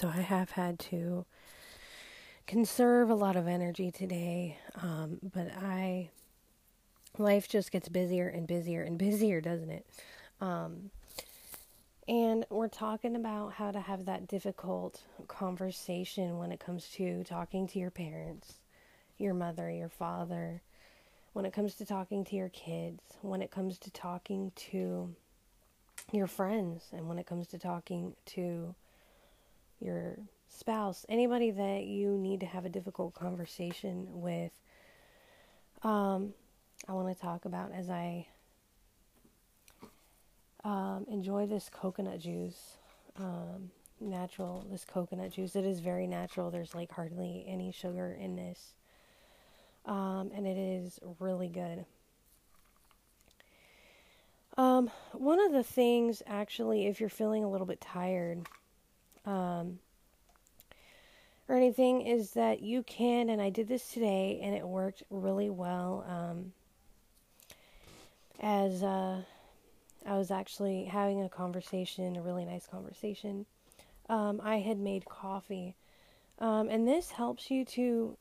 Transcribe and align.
So 0.00 0.08
I 0.08 0.22
have 0.22 0.52
had 0.52 0.78
to 0.78 1.26
conserve 2.46 3.10
a 3.10 3.14
lot 3.14 3.36
of 3.36 3.46
energy 3.46 3.90
today, 3.90 4.56
um, 4.80 5.18
but 5.22 5.48
I 5.54 6.08
life 7.18 7.50
just 7.50 7.70
gets 7.70 7.90
busier 7.90 8.26
and 8.26 8.46
busier 8.46 8.82
and 8.82 8.96
busier, 8.96 9.42
doesn't 9.42 9.68
it? 9.68 9.84
Um, 10.40 10.90
and 12.08 12.46
we're 12.48 12.68
talking 12.68 13.14
about 13.14 13.52
how 13.52 13.72
to 13.72 13.80
have 13.80 14.06
that 14.06 14.26
difficult 14.26 15.02
conversation 15.28 16.38
when 16.38 16.50
it 16.50 16.60
comes 16.60 16.88
to 16.92 17.22
talking 17.24 17.68
to 17.68 17.78
your 17.78 17.90
parents, 17.90 18.54
your 19.18 19.34
mother, 19.34 19.70
your 19.70 19.90
father, 19.90 20.62
when 21.34 21.44
it 21.44 21.52
comes 21.52 21.74
to 21.74 21.84
talking 21.84 22.24
to 22.24 22.36
your 22.36 22.48
kids, 22.48 23.02
when 23.20 23.42
it 23.42 23.50
comes 23.50 23.76
to 23.80 23.90
talking 23.90 24.50
to 24.56 25.14
your 26.10 26.26
friends, 26.26 26.84
and 26.90 27.06
when 27.06 27.18
it 27.18 27.26
comes 27.26 27.48
to 27.48 27.58
talking 27.58 28.14
to 28.24 28.74
your 29.80 30.16
spouse, 30.48 31.06
anybody 31.08 31.50
that 31.50 31.84
you 31.84 32.16
need 32.16 32.40
to 32.40 32.46
have 32.46 32.64
a 32.64 32.68
difficult 32.68 33.14
conversation 33.14 34.06
with. 34.10 34.52
Um, 35.82 36.34
I 36.88 36.92
want 36.92 37.14
to 37.14 37.20
talk 37.20 37.44
about 37.44 37.72
as 37.72 37.88
I 37.90 38.26
um, 40.64 41.06
enjoy 41.08 41.46
this 41.46 41.70
coconut 41.72 42.20
juice. 42.20 42.76
Um, 43.16 43.70
natural, 44.00 44.66
this 44.70 44.84
coconut 44.84 45.32
juice. 45.32 45.54
It 45.54 45.64
is 45.64 45.80
very 45.80 46.06
natural. 46.06 46.50
There's 46.50 46.74
like 46.74 46.90
hardly 46.90 47.44
any 47.46 47.70
sugar 47.72 48.16
in 48.18 48.36
this. 48.36 48.72
Um, 49.86 50.30
and 50.34 50.46
it 50.46 50.56
is 50.56 50.98
really 51.18 51.48
good. 51.48 51.84
Um, 54.56 54.90
one 55.12 55.40
of 55.40 55.52
the 55.52 55.62
things, 55.62 56.22
actually, 56.26 56.86
if 56.86 57.00
you're 57.00 57.08
feeling 57.08 57.44
a 57.44 57.50
little 57.50 57.66
bit 57.66 57.80
tired, 57.80 58.46
um, 59.30 59.78
or 61.48 61.56
anything, 61.56 62.02
is 62.02 62.32
that 62.32 62.62
you 62.62 62.82
can, 62.82 63.28
and 63.28 63.40
I 63.40 63.50
did 63.50 63.68
this 63.68 63.88
today, 63.92 64.40
and 64.42 64.54
it 64.54 64.66
worked 64.66 65.02
really 65.10 65.50
well. 65.50 66.04
Um, 66.08 66.52
as 68.40 68.82
uh, 68.82 69.22
I 70.06 70.16
was 70.16 70.30
actually 70.30 70.84
having 70.84 71.22
a 71.22 71.28
conversation, 71.28 72.16
a 72.16 72.22
really 72.22 72.44
nice 72.44 72.66
conversation, 72.66 73.46
um, 74.08 74.40
I 74.42 74.58
had 74.58 74.78
made 74.78 75.04
coffee. 75.04 75.76
Um, 76.38 76.68
and 76.68 76.88
this 76.88 77.10
helps 77.10 77.50
you 77.50 77.64
to 77.66 78.16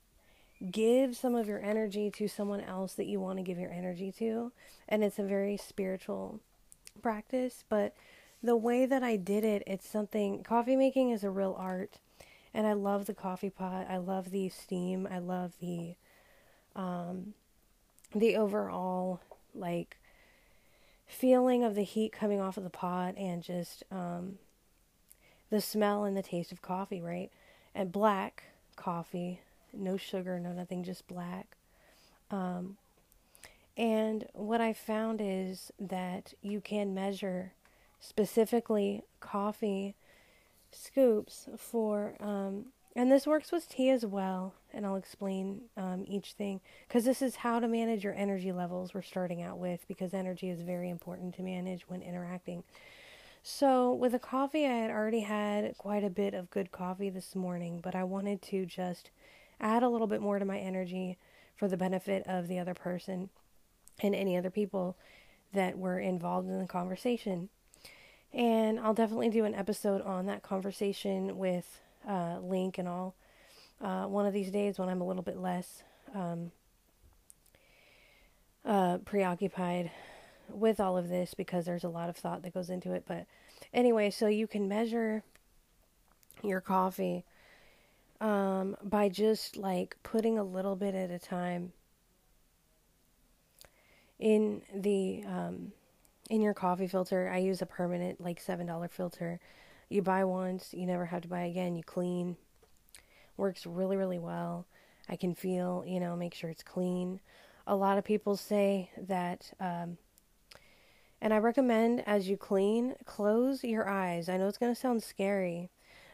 give 0.71 1.15
some 1.15 1.35
of 1.35 1.47
your 1.47 1.63
energy 1.63 2.11
to 2.11 2.27
someone 2.27 2.59
else 2.61 2.93
that 2.95 3.05
you 3.05 3.19
want 3.19 3.37
to 3.37 3.43
give 3.43 3.57
your 3.57 3.71
energy 3.71 4.11
to. 4.19 4.51
And 4.89 5.03
it's 5.03 5.19
a 5.19 5.23
very 5.23 5.55
spiritual 5.55 6.41
practice, 7.01 7.63
but 7.69 7.95
the 8.41 8.55
way 8.55 8.85
that 8.85 9.03
I 9.03 9.15
did 9.15 9.43
it, 9.43 9.63
it's 9.67 9.87
something 9.87 10.43
coffee 10.43 10.75
making 10.75 11.11
is 11.11 11.23
a 11.23 11.29
real 11.29 11.55
art. 11.57 11.99
And 12.53 12.65
I 12.65 12.73
love 12.73 13.05
the 13.05 13.13
coffee 13.13 13.49
pot. 13.49 13.87
I 13.89 13.97
love 13.97 14.31
the 14.31 14.49
steam. 14.49 15.07
I 15.09 15.19
love 15.19 15.53
the 15.59 15.95
um 16.75 17.33
the 18.13 18.35
overall 18.35 19.21
like 19.53 19.97
feeling 21.05 21.63
of 21.63 21.75
the 21.75 21.83
heat 21.83 22.11
coming 22.11 22.39
off 22.39 22.57
of 22.57 22.63
the 22.63 22.69
pot 22.69 23.15
and 23.17 23.43
just 23.43 23.83
um 23.91 24.39
the 25.49 25.61
smell 25.61 26.03
and 26.03 26.15
the 26.15 26.23
taste 26.23 26.51
of 26.51 26.61
coffee, 26.61 27.01
right? 27.01 27.31
And 27.73 27.91
black 27.91 28.43
coffee, 28.75 29.41
no 29.73 29.97
sugar, 29.97 30.39
no 30.39 30.53
nothing, 30.53 30.83
just 30.83 31.07
black. 31.07 31.55
Um, 32.31 32.77
and 33.75 34.27
what 34.33 34.61
I 34.61 34.73
found 34.73 35.21
is 35.23 35.71
that 35.79 36.33
you 36.41 36.61
can 36.61 36.93
measure 36.93 37.53
specifically 37.99 39.03
coffee 39.19 39.95
scoops 40.71 41.47
for, 41.57 42.15
um, 42.19 42.67
and 42.95 43.11
this 43.11 43.27
works 43.27 43.51
with 43.51 43.69
tea 43.69 43.89
as 43.89 44.05
well. 44.05 44.53
And 44.73 44.85
I'll 44.85 44.95
explain 44.95 45.61
um, 45.77 46.05
each 46.07 46.33
thing 46.33 46.61
because 46.87 47.05
this 47.05 47.21
is 47.21 47.37
how 47.37 47.59
to 47.59 47.67
manage 47.67 48.03
your 48.03 48.13
energy 48.13 48.51
levels 48.51 48.93
we're 48.93 49.01
starting 49.01 49.41
out 49.41 49.57
with 49.57 49.87
because 49.87 50.13
energy 50.13 50.49
is 50.49 50.61
very 50.61 50.89
important 50.89 51.35
to 51.35 51.41
manage 51.41 51.87
when 51.87 52.01
interacting. 52.01 52.63
So, 53.41 53.93
with 53.93 54.11
the 54.11 54.19
coffee, 54.19 54.65
I 54.65 54.73
had 54.73 54.91
already 54.91 55.21
had 55.21 55.77
quite 55.77 56.03
a 56.03 56.09
bit 56.09 56.33
of 56.33 56.49
good 56.49 56.71
coffee 56.71 57.09
this 57.09 57.35
morning, 57.35 57.79
but 57.81 57.95
I 57.95 58.03
wanted 58.03 58.41
to 58.43 58.65
just 58.65 59.11
add 59.61 59.81
a 59.81 59.89
little 59.89 60.07
bit 60.07 60.21
more 60.21 60.39
to 60.39 60.45
my 60.45 60.59
energy 60.59 61.17
for 61.55 61.67
the 61.67 61.77
benefit 61.77 62.23
of 62.27 62.47
the 62.47 62.59
other 62.59 62.73
person 62.73 63.29
and 64.01 64.13
any 64.13 64.37
other 64.37 64.49
people 64.49 64.97
that 65.53 65.77
were 65.77 65.99
involved 65.99 66.47
in 66.47 66.59
the 66.59 66.67
conversation. 66.67 67.49
And 68.33 68.79
I'll 68.79 68.93
definitely 68.93 69.29
do 69.29 69.45
an 69.45 69.55
episode 69.55 70.01
on 70.01 70.27
that 70.27 70.43
conversation 70.43 71.37
with 71.37 71.81
uh, 72.07 72.37
Link 72.41 72.77
and 72.77 72.87
all 72.87 73.15
uh, 73.81 74.05
one 74.05 74.25
of 74.25 74.33
these 74.33 74.51
days 74.51 74.77
when 74.77 74.89
I'm 74.89 75.01
a 75.01 75.07
little 75.07 75.23
bit 75.23 75.37
less 75.37 75.83
um, 76.13 76.51
uh, 78.65 78.99
preoccupied 78.99 79.91
with 80.49 80.79
all 80.79 80.97
of 80.97 81.09
this 81.09 81.33
because 81.33 81.65
there's 81.65 81.83
a 81.83 81.89
lot 81.89 82.09
of 82.09 82.17
thought 82.17 82.43
that 82.43 82.53
goes 82.53 82.69
into 82.69 82.93
it. 82.93 83.03
But 83.07 83.25
anyway, 83.73 84.09
so 84.09 84.27
you 84.27 84.47
can 84.47 84.67
measure 84.67 85.23
your 86.43 86.61
coffee 86.61 87.25
um, 88.21 88.75
by 88.83 89.09
just 89.09 89.57
like 89.57 89.97
putting 90.03 90.37
a 90.37 90.43
little 90.43 90.75
bit 90.75 90.93
at 90.95 91.09
a 91.09 91.19
time 91.19 91.71
in 94.19 94.61
the 94.73 95.23
um, 95.25 95.71
in 96.29 96.41
your 96.41 96.53
coffee 96.53 96.87
filter. 96.87 97.29
I 97.31 97.37
use 97.39 97.61
a 97.61 97.65
permanent 97.65 98.21
like 98.21 98.39
seven 98.39 98.67
dollar 98.67 98.87
filter. 98.87 99.39
You 99.89 100.01
buy 100.01 100.23
once, 100.23 100.73
you 100.73 100.85
never 100.85 101.05
have 101.05 101.23
to 101.23 101.27
buy 101.27 101.41
again. 101.41 101.75
You 101.75 101.83
clean. 101.83 102.37
Works 103.37 103.65
really 103.65 103.97
really 103.97 104.19
well. 104.19 104.65
I 105.09 105.15
can 105.15 105.33
feel, 105.33 105.83
you 105.87 105.99
know, 105.99 106.15
make 106.15 106.35
sure 106.35 106.49
it's 106.49 106.63
clean. 106.63 107.19
A 107.65 107.75
lot 107.75 107.97
of 107.97 108.03
people 108.03 108.35
say 108.35 108.91
that, 108.97 109.51
um, 109.59 109.97
and 111.19 111.33
I 111.33 111.37
recommend 111.37 112.07
as 112.07 112.29
you 112.29 112.37
clean, 112.37 112.95
close 113.05 113.63
your 113.63 113.89
eyes. 113.89 114.29
I 114.29 114.37
know 114.37 114.47
it's 114.47 114.57
going 114.57 114.73
to 114.73 114.79
sound 114.79 115.01
scary, 115.01 115.71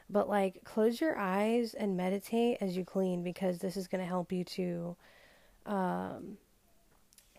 but 0.09 0.29
like 0.29 0.63
close 0.63 1.01
your 1.01 1.17
eyes 1.17 1.73
and 1.73 1.97
meditate 1.97 2.57
as 2.61 2.77
you 2.77 2.85
clean 2.85 3.21
because 3.21 3.59
this 3.59 3.75
is 3.75 3.87
going 3.87 4.01
to 4.01 4.07
help 4.07 4.31
you 4.31 4.43
to 4.45 4.95
um, 5.65 6.37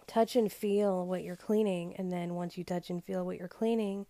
touch 0.07 0.37
and 0.37 0.51
feel 0.51 1.07
what 1.07 1.23
you're 1.23 1.37
cleaning. 1.37 1.95
And 1.97 2.13
then 2.13 2.35
once 2.35 2.57
you 2.57 2.65
touch 2.65 2.91
and 2.91 3.03
feel 3.03 3.25
what 3.25 3.39
you're 3.39 3.49
cleaning, 3.49 4.07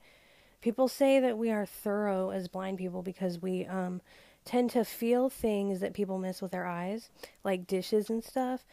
people 0.60 0.88
say 0.88 1.20
that 1.20 1.38
we 1.38 1.50
are 1.50 1.66
thorough 1.66 2.30
as 2.30 2.48
blind 2.48 2.78
people 2.78 3.02
because 3.02 3.40
we 3.40 3.66
um, 3.66 4.00
tend 4.44 4.70
to 4.70 4.84
feel 4.84 5.28
things 5.28 5.80
that 5.80 5.94
people 5.94 6.18
miss 6.18 6.42
with 6.42 6.52
their 6.52 6.66
eyes, 6.66 7.10
like 7.44 7.66
dishes 7.66 8.10
and 8.10 8.22
stuff. 8.24 8.64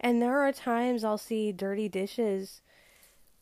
And 0.00 0.20
there 0.20 0.38
are 0.40 0.52
times 0.52 1.04
I'll 1.04 1.18
see 1.18 1.52
dirty 1.52 1.88
dishes 1.88 2.60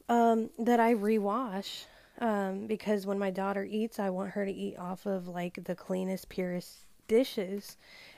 um, 0.09 0.51
that 0.59 0.81
I 0.81 0.95
rewash 0.95 1.85
um, 2.21 2.67
because 2.67 3.07
when 3.07 3.19
my 3.19 3.31
daughter 3.31 3.65
eats, 3.65 3.99
I 3.99 4.11
want 4.11 4.31
her 4.33 4.45
to 4.45 4.53
eat 4.53 4.79
off 4.79 5.07
of 5.07 5.27
like 5.27 5.65
the 5.65 5.75
cleanest, 5.75 6.29
purest 6.29 6.81
dishes 7.09 7.77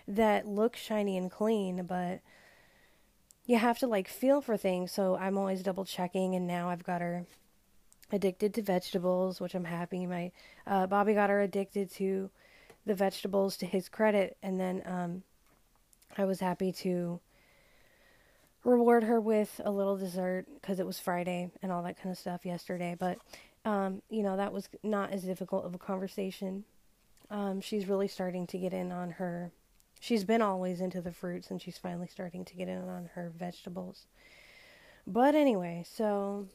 that 0.09 0.47
look 0.47 0.77
shiny 0.77 1.17
and 1.17 1.31
clean, 1.31 1.85
but 1.85 2.21
you 3.45 3.59
have 3.59 3.79
to 3.81 3.87
like 3.87 4.09
feel 4.09 4.41
for 4.41 4.57
things. 4.57 4.93
So 4.93 5.17
I'm 5.17 5.37
always 5.37 5.63
double 5.63 5.85
checking, 5.85 6.35
and 6.35 6.47
now 6.47 6.69
I've 6.69 6.85
got 6.85 7.01
her 7.01 7.27
addicted 8.11 8.55
to 8.55 8.63
vegetables, 8.63 9.41
which 9.41 9.55
I'm 9.55 9.65
happy. 9.65 10.07
My 10.07 10.33
uh, 10.67 10.87
Bobby 10.87 11.15
got 11.15 11.31
her 11.31 11.41
addicted 11.41 11.91
to 11.93 12.31
the 12.85 12.95
vegetables 12.95 13.57
to 13.59 13.67
his 13.67 13.89
credit, 13.89 14.37
and 14.43 14.61
then 14.61 14.83
um, 14.85 15.23
I 16.17 16.25
was 16.25 16.41
happy 16.41 16.73
to 16.73 17.21
reward 18.65 19.05
her 19.05 19.21
with 19.21 19.61
a 19.65 19.71
little 19.71 19.97
dessert 19.97 20.47
because 20.61 20.79
it 20.79 20.87
was 20.87 21.01
Friday 21.01 21.51
and 21.63 21.73
all 21.73 21.83
that 21.83 22.01
kind 22.01 22.13
of 22.13 22.19
stuff 22.19 22.45
yesterday. 22.45 22.97
But 22.99 23.19
um, 23.65 24.03
you 24.11 24.23
know, 24.23 24.37
that 24.37 24.53
was 24.53 24.69
not 24.83 25.13
as 25.13 25.23
difficult 25.23 25.65
of 25.65 25.75
a 25.75 25.79
conversation. 25.79 26.65
Um, 27.31 27.61
she's 27.61 27.89
really 27.89 28.09
starting 28.09 28.47
to 28.49 28.59
get 28.59 28.73
in 28.73 28.93
on 28.93 29.13
her. 29.13 29.53
She's 30.03 30.25
been 30.25 30.43
always 30.43 30.81
into 30.81 31.01
the 31.01 31.13
fruits, 31.13 31.49
and 31.49 31.63
she's 31.63 31.79
finally 31.79 32.09
starting 32.09 32.45
to 32.47 32.57
get 32.57 32.67
in 32.67 32.89
on 32.89 33.11
her 33.15 33.31
vegetables. 33.39 34.07
But 35.07 35.37
anyway, 35.37 35.85
so 35.89 36.49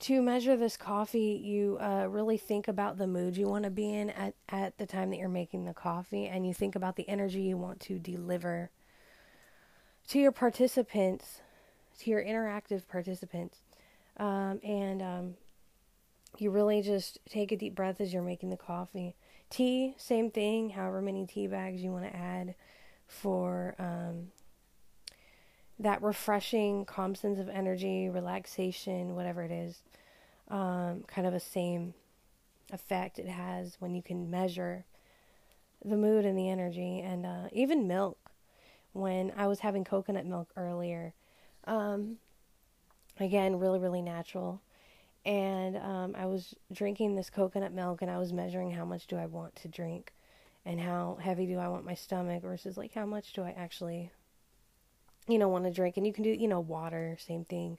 to 0.00 0.20
measure 0.20 0.58
this 0.58 0.76
coffee, 0.76 1.40
you 1.42 1.78
uh, 1.80 2.06
really 2.10 2.36
think 2.36 2.68
about 2.68 2.98
the 2.98 3.06
mood 3.06 3.38
you 3.38 3.48
want 3.48 3.64
to 3.64 3.70
be 3.70 3.90
in 3.94 4.10
at, 4.10 4.34
at 4.50 4.76
the 4.76 4.84
time 4.84 5.08
that 5.08 5.16
you're 5.16 5.30
making 5.30 5.64
the 5.64 5.72
coffee, 5.72 6.26
and 6.26 6.46
you 6.46 6.52
think 6.52 6.76
about 6.76 6.96
the 6.96 7.08
energy 7.08 7.40
you 7.40 7.56
want 7.56 7.80
to 7.80 7.98
deliver 7.98 8.68
to 10.08 10.18
your 10.18 10.32
participants, 10.32 11.40
to 11.98 12.10
your 12.10 12.22
interactive 12.22 12.86
participants. 12.86 13.62
Um, 14.18 14.60
and 14.62 15.00
um, 15.00 15.34
you 16.36 16.50
really 16.50 16.82
just 16.82 17.20
take 17.26 17.52
a 17.52 17.56
deep 17.56 17.74
breath 17.74 18.02
as 18.02 18.12
you're 18.12 18.22
making 18.22 18.50
the 18.50 18.58
coffee. 18.58 19.16
Tea, 19.50 19.94
same 19.98 20.30
thing, 20.30 20.70
however 20.70 21.00
many 21.00 21.26
tea 21.26 21.46
bags 21.46 21.82
you 21.82 21.92
want 21.92 22.04
to 22.04 22.16
add 22.16 22.54
for 23.06 23.74
um, 23.78 24.32
that 25.78 26.02
refreshing, 26.02 26.84
calm 26.84 27.14
sense 27.14 27.38
of 27.38 27.48
energy, 27.48 28.08
relaxation, 28.08 29.14
whatever 29.14 29.42
it 29.42 29.50
is. 29.50 29.82
Um, 30.48 31.04
kind 31.06 31.26
of 31.26 31.34
a 31.34 31.40
same 31.40 31.94
effect 32.72 33.18
it 33.18 33.28
has 33.28 33.76
when 33.78 33.94
you 33.94 34.02
can 34.02 34.30
measure 34.30 34.84
the 35.84 35.96
mood 35.96 36.24
and 36.24 36.38
the 36.38 36.48
energy, 36.48 37.00
and 37.00 37.26
uh, 37.26 37.48
even 37.52 37.86
milk. 37.86 38.18
When 38.92 39.32
I 39.36 39.48
was 39.48 39.60
having 39.60 39.84
coconut 39.84 40.24
milk 40.24 40.50
earlier, 40.56 41.14
um, 41.64 42.18
again, 43.18 43.58
really, 43.58 43.78
really 43.78 44.02
natural. 44.02 44.62
And 45.24 45.76
um, 45.78 46.14
I 46.18 46.26
was 46.26 46.54
drinking 46.72 47.14
this 47.14 47.30
coconut 47.30 47.72
milk, 47.72 48.02
and 48.02 48.10
I 48.10 48.18
was 48.18 48.32
measuring 48.32 48.72
how 48.72 48.84
much 48.84 49.06
do 49.06 49.16
I 49.16 49.26
want 49.26 49.56
to 49.56 49.68
drink, 49.68 50.12
and 50.64 50.80
how 50.80 51.18
heavy 51.20 51.46
do 51.46 51.58
I 51.58 51.68
want 51.68 51.86
my 51.86 51.94
stomach 51.94 52.42
versus 52.42 52.76
like 52.76 52.92
how 52.94 53.06
much 53.06 53.32
do 53.32 53.42
I 53.42 53.54
actually, 53.56 54.10
you 55.26 55.38
know, 55.38 55.48
want 55.48 55.64
to 55.64 55.70
drink. 55.70 55.96
And 55.96 56.06
you 56.06 56.12
can 56.12 56.24
do, 56.24 56.30
you 56.30 56.48
know, 56.48 56.60
water, 56.60 57.16
same 57.18 57.44
thing, 57.44 57.78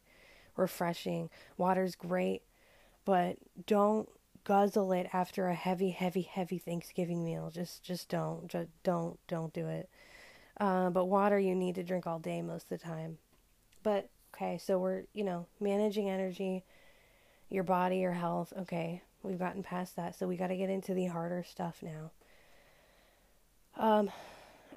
refreshing. 0.56 1.30
Water's 1.58 1.96
great, 1.96 2.42
but 3.06 3.38
don't 3.68 4.10
guzzle 4.44 4.92
it 4.92 5.08
after 5.14 5.48
a 5.48 5.56
heavy, 5.56 5.92
heavy, 5.92 6.24
heavy 6.24 6.58
Thanksgiving 6.58 7.24
meal. 7.24 7.52
Just, 7.54 7.84
just 7.84 8.10
don't, 8.10 8.48
just 8.48 8.70
don't, 8.84 9.20
don't 9.28 9.54
do 9.54 9.68
it. 9.68 9.90
Uh, 10.60 10.90
but 10.90 11.06
water 11.06 11.38
you 11.38 11.54
need 11.54 11.76
to 11.76 11.84
drink 11.84 12.08
all 12.08 12.20
day 12.20 12.42
most 12.42 12.72
of 12.72 12.80
the 12.80 12.86
time. 12.86 13.18
But 13.84 14.10
okay, 14.34 14.58
so 14.58 14.80
we're 14.80 15.04
you 15.14 15.24
know 15.24 15.48
managing 15.60 16.10
energy, 16.10 16.64
your 17.56 17.64
body, 17.64 17.98
your 17.98 18.14
health. 18.14 18.54
Okay, 18.60 19.02
we've 19.24 19.40
gotten 19.40 19.64
past 19.64 19.96
that, 19.96 20.16
so 20.16 20.28
we 20.28 20.38
got 20.38 20.48
to 20.48 20.58
get 20.58 20.70
into 20.70 20.94
the 20.94 21.08
harder 21.08 21.44
stuff 21.44 21.82
now. 21.82 22.12
Um, 23.78 24.12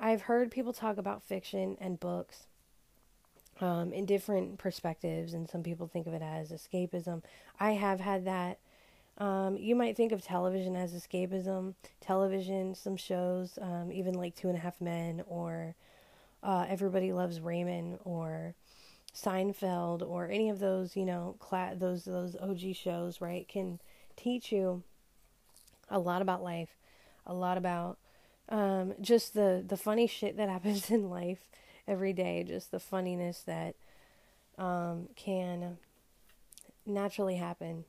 I've 0.00 0.22
heard 0.22 0.50
people 0.50 0.72
talk 0.72 0.96
about 0.96 1.22
fiction 1.22 1.76
and 1.80 2.00
books. 2.00 2.44
Um, 3.60 3.92
in 3.92 4.06
different 4.06 4.56
perspectives, 4.58 5.34
and 5.34 5.50
some 5.50 5.64
people 5.64 5.88
think 5.88 6.06
of 6.06 6.14
it 6.14 6.22
as 6.22 6.52
escapism. 6.52 7.25
I 7.58 7.72
have 7.72 7.98
had 7.98 8.25
that 8.26 8.60
um, 9.19 9.56
you 9.56 9.75
might 9.75 9.96
think 9.96 10.12
of 10.12 10.22
television 10.22 10.76
as 10.76 10.92
escapism. 10.92 11.75
Television, 12.00 12.75
some 12.75 12.96
shows, 12.96 13.58
um, 13.60 13.90
even 13.92 14.14
like 14.14 14.36
Two 14.36 14.48
and 14.48 14.56
a 14.56 14.60
Half 14.60 14.80
Men 14.80 15.22
or 15.26 15.75
uh, 16.42 16.66
Everybody 16.69 17.12
Loves 17.12 17.40
Raymond 17.40 17.98
or 18.04 18.54
Seinfeld 19.14 20.02
or 20.02 20.31
any 20.31 20.49
of 20.49 20.58
those, 20.58 20.96
you 20.96 21.05
know, 21.05 21.37
cla- 21.38 21.75
those 21.76 22.05
those 22.05 22.37
OG 22.37 22.72
shows, 22.75 23.20
right, 23.20 23.46
can 23.49 23.81
teach 24.16 24.52
you 24.52 24.82
a 25.90 25.99
lot 25.99 26.22
about 26.22 26.43
life, 26.43 26.76
a 27.26 27.34
lot 27.34 27.56
about 27.56 27.99
um, 28.49 28.94
just 29.00 29.34
the 29.34 29.64
the 29.66 29.76
funny 29.76 30.06
shit 30.06 30.37
that 30.37 30.49
happens 30.55 30.90
in 30.90 31.10
life 31.10 31.49
every 31.87 32.12
day, 32.12 32.44
just 32.44 32.70
the 32.70 32.81
funniness 32.81 33.40
that 33.43 33.75
um, 34.58 35.08
can 35.16 35.78
naturally 36.87 37.37
happen 37.37 37.84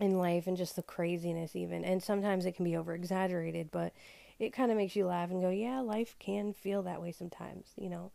in 0.00 0.16
life 0.18 0.46
and 0.46 0.56
just 0.56 0.76
the 0.76 0.82
craziness 0.82 1.56
even. 1.56 1.84
And 1.84 2.02
sometimes 2.02 2.46
it 2.46 2.52
can 2.54 2.64
be 2.64 2.76
over 2.76 2.94
exaggerated 2.94 3.70
but 3.70 3.92
it 4.38 4.52
kind 4.52 4.70
of 4.70 4.76
makes 4.76 4.94
you 4.94 5.06
laugh 5.06 5.30
and 5.30 5.40
go 5.40 5.50
yeah 5.50 5.80
life 5.80 6.14
can 6.20 6.52
feel 6.52 6.82
that 6.84 7.02
way 7.02 7.10
sometimes 7.12 7.66
you 7.76 7.90
know? 7.90 8.12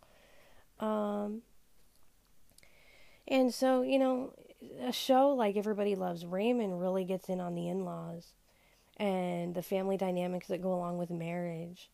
Um 0.80 1.42
and 3.28 3.54
so 3.54 3.82
you 3.82 4.00
know 4.00 4.34
a 4.82 4.92
show 4.92 5.30
like 5.30 5.58
everybody 5.58 5.96
loves 5.96 6.26
raymond 6.26 6.80
really 6.80 7.04
gets 7.04 7.28
in 7.30 7.40
on 7.40 7.54
the 7.56 7.68
in-laws 7.68 8.34
and 8.98 9.56
the 9.56 9.64
family 9.64 9.98
dynamics 9.98 10.48
that 10.48 10.62
go 10.62 10.74
along 10.74 10.98
with 10.98 11.10
marriage 11.10 11.90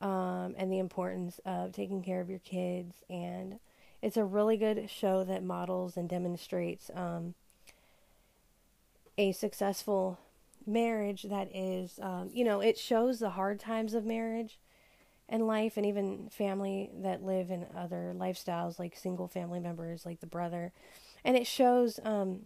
um, 0.00 0.54
and 0.56 0.72
the 0.72 0.78
importance 0.78 1.40
of 1.44 1.72
taking 1.72 2.02
care 2.02 2.20
of 2.20 2.30
your 2.30 2.38
kids. 2.40 3.02
And 3.10 3.58
it's 4.02 4.16
a 4.16 4.24
really 4.24 4.56
good 4.56 4.88
show 4.90 5.24
that 5.24 5.42
models 5.42 5.96
and 5.96 6.08
demonstrates 6.08 6.90
um, 6.94 7.34
a 9.16 9.32
successful 9.32 10.18
marriage 10.66 11.24
that 11.24 11.54
is, 11.54 11.98
um, 12.00 12.30
you 12.32 12.44
know, 12.44 12.60
it 12.60 12.78
shows 12.78 13.18
the 13.18 13.30
hard 13.30 13.58
times 13.58 13.94
of 13.94 14.04
marriage 14.04 14.58
and 15.28 15.46
life 15.46 15.76
and 15.76 15.84
even 15.84 16.28
family 16.30 16.90
that 17.02 17.22
live 17.22 17.50
in 17.50 17.66
other 17.76 18.14
lifestyles, 18.16 18.78
like 18.78 18.96
single 18.96 19.28
family 19.28 19.60
members, 19.60 20.06
like 20.06 20.20
the 20.20 20.26
brother. 20.26 20.72
And 21.24 21.36
it 21.36 21.46
shows, 21.46 22.00
um, 22.04 22.42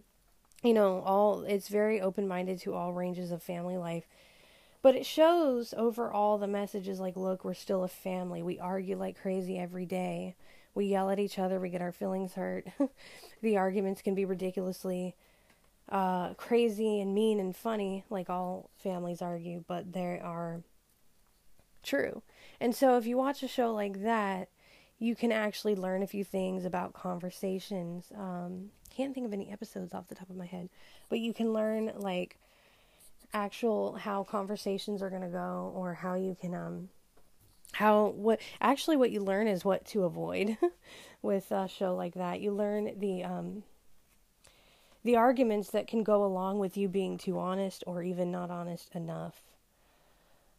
you 0.63 0.75
know, 0.75 1.01
all, 1.01 1.43
it's 1.43 1.69
very 1.69 2.01
open 2.01 2.27
minded 2.27 2.61
to 2.61 2.75
all 2.75 2.93
ranges 2.93 3.31
of 3.31 3.43
family 3.43 3.77
life. 3.77 4.05
But 4.83 4.97
it 4.97 5.07
shows 5.07 5.73
overall 5.77 6.39
the 6.39 6.49
messages 6.49 6.99
like, 6.99 7.17
look, 7.17 7.45
we're 7.45 7.55
still 7.55 7.85
a 7.85 7.89
family. 7.89 8.43
We 8.43 8.59
argue 8.59 8.97
like 8.97 9.21
crazy 9.21 9.59
every 9.59 9.87
day. 9.87 10.35
We 10.75 10.87
yell 10.87 11.11
at 11.11 11.21
each 11.21 11.39
other. 11.39 11.61
We 11.61 11.71
get 11.71 11.83
our 11.83 11.93
feelings 11.93 12.35
hurt. 12.35 12.67
the 13.43 13.59
arguments 13.59 14.03
can 14.03 14.17
be 14.17 14.25
ridiculously 14.25 15.15
uh, 15.89 16.35
crazy 16.35 17.01
and 17.01 17.15
mean 17.15 17.39
and 17.39 17.55
funny, 17.55 18.05
like 18.11 18.29
all 18.29 18.71
families 18.83 19.23
argue, 19.23 19.63
but 19.69 19.93
they 19.93 20.19
are 20.19 20.63
true. 21.83 22.23
And 22.61 22.75
so 22.75 22.97
if 22.97 23.07
you 23.07 23.17
watch 23.17 23.43
a 23.43 23.49
show 23.49 23.73
like 23.73 24.03
that, 24.03 24.49
you 24.99 25.17
can 25.17 25.33
actually 25.33 25.75
learn 25.75 26.03
a 26.03 26.07
few 26.07 26.23
things 26.23 26.65
about 26.65 26.93
conversations. 26.93 28.13
Um, 28.17 28.71
can't 28.89 29.15
think 29.15 29.27
of 29.27 29.33
any 29.33 29.51
episodes 29.51 29.95
off 29.95 30.09
the 30.09 30.15
top 30.15 30.31
of 30.31 30.37
my 30.37 30.47
head, 30.47 30.69
but 31.09 31.19
you 31.19 31.33
can 31.35 31.53
learn 31.53 31.93
like 31.97 32.39
actual 33.33 33.95
how 33.97 34.23
conversations 34.23 35.03
are 35.03 35.11
going 35.11 35.23
to 35.23 35.29
go 35.29 35.73
or 35.75 35.95
how 35.95 36.15
you 36.15 36.37
can 36.39 36.55
um 36.55 36.91
how 37.73 38.09
what 38.09 38.39
actually 38.61 38.97
what 38.97 39.11
you 39.11 39.21
learn 39.21 39.49
is 39.49 39.65
what 39.65 39.87
to 39.87 40.05
avoid 40.05 40.59
with 41.23 41.51
a 41.51 41.67
show 41.67 41.95
like 41.95 42.15
that. 42.15 42.41
You 42.41 42.53
learn 42.53 42.99
the 42.99 43.25
um 43.25 43.63
the 45.05 45.17
arguments 45.17 45.71
that 45.71 45.87
can 45.87 46.03
go 46.03 46.25
along 46.25 46.59
with 46.59 46.77
you 46.77 46.89
being 46.89 47.19
too 47.19 47.39
honest 47.39 47.83
or 47.87 48.03
even 48.03 48.31
not 48.31 48.51
honest 48.51 48.95
enough. 48.95 49.43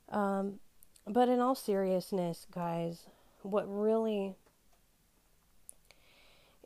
Um, 0.09 0.59
but 1.07 1.29
in 1.29 1.39
all 1.39 1.55
seriousness, 1.55 2.45
guys, 2.51 3.07
what 3.41 3.65
really 3.67 4.35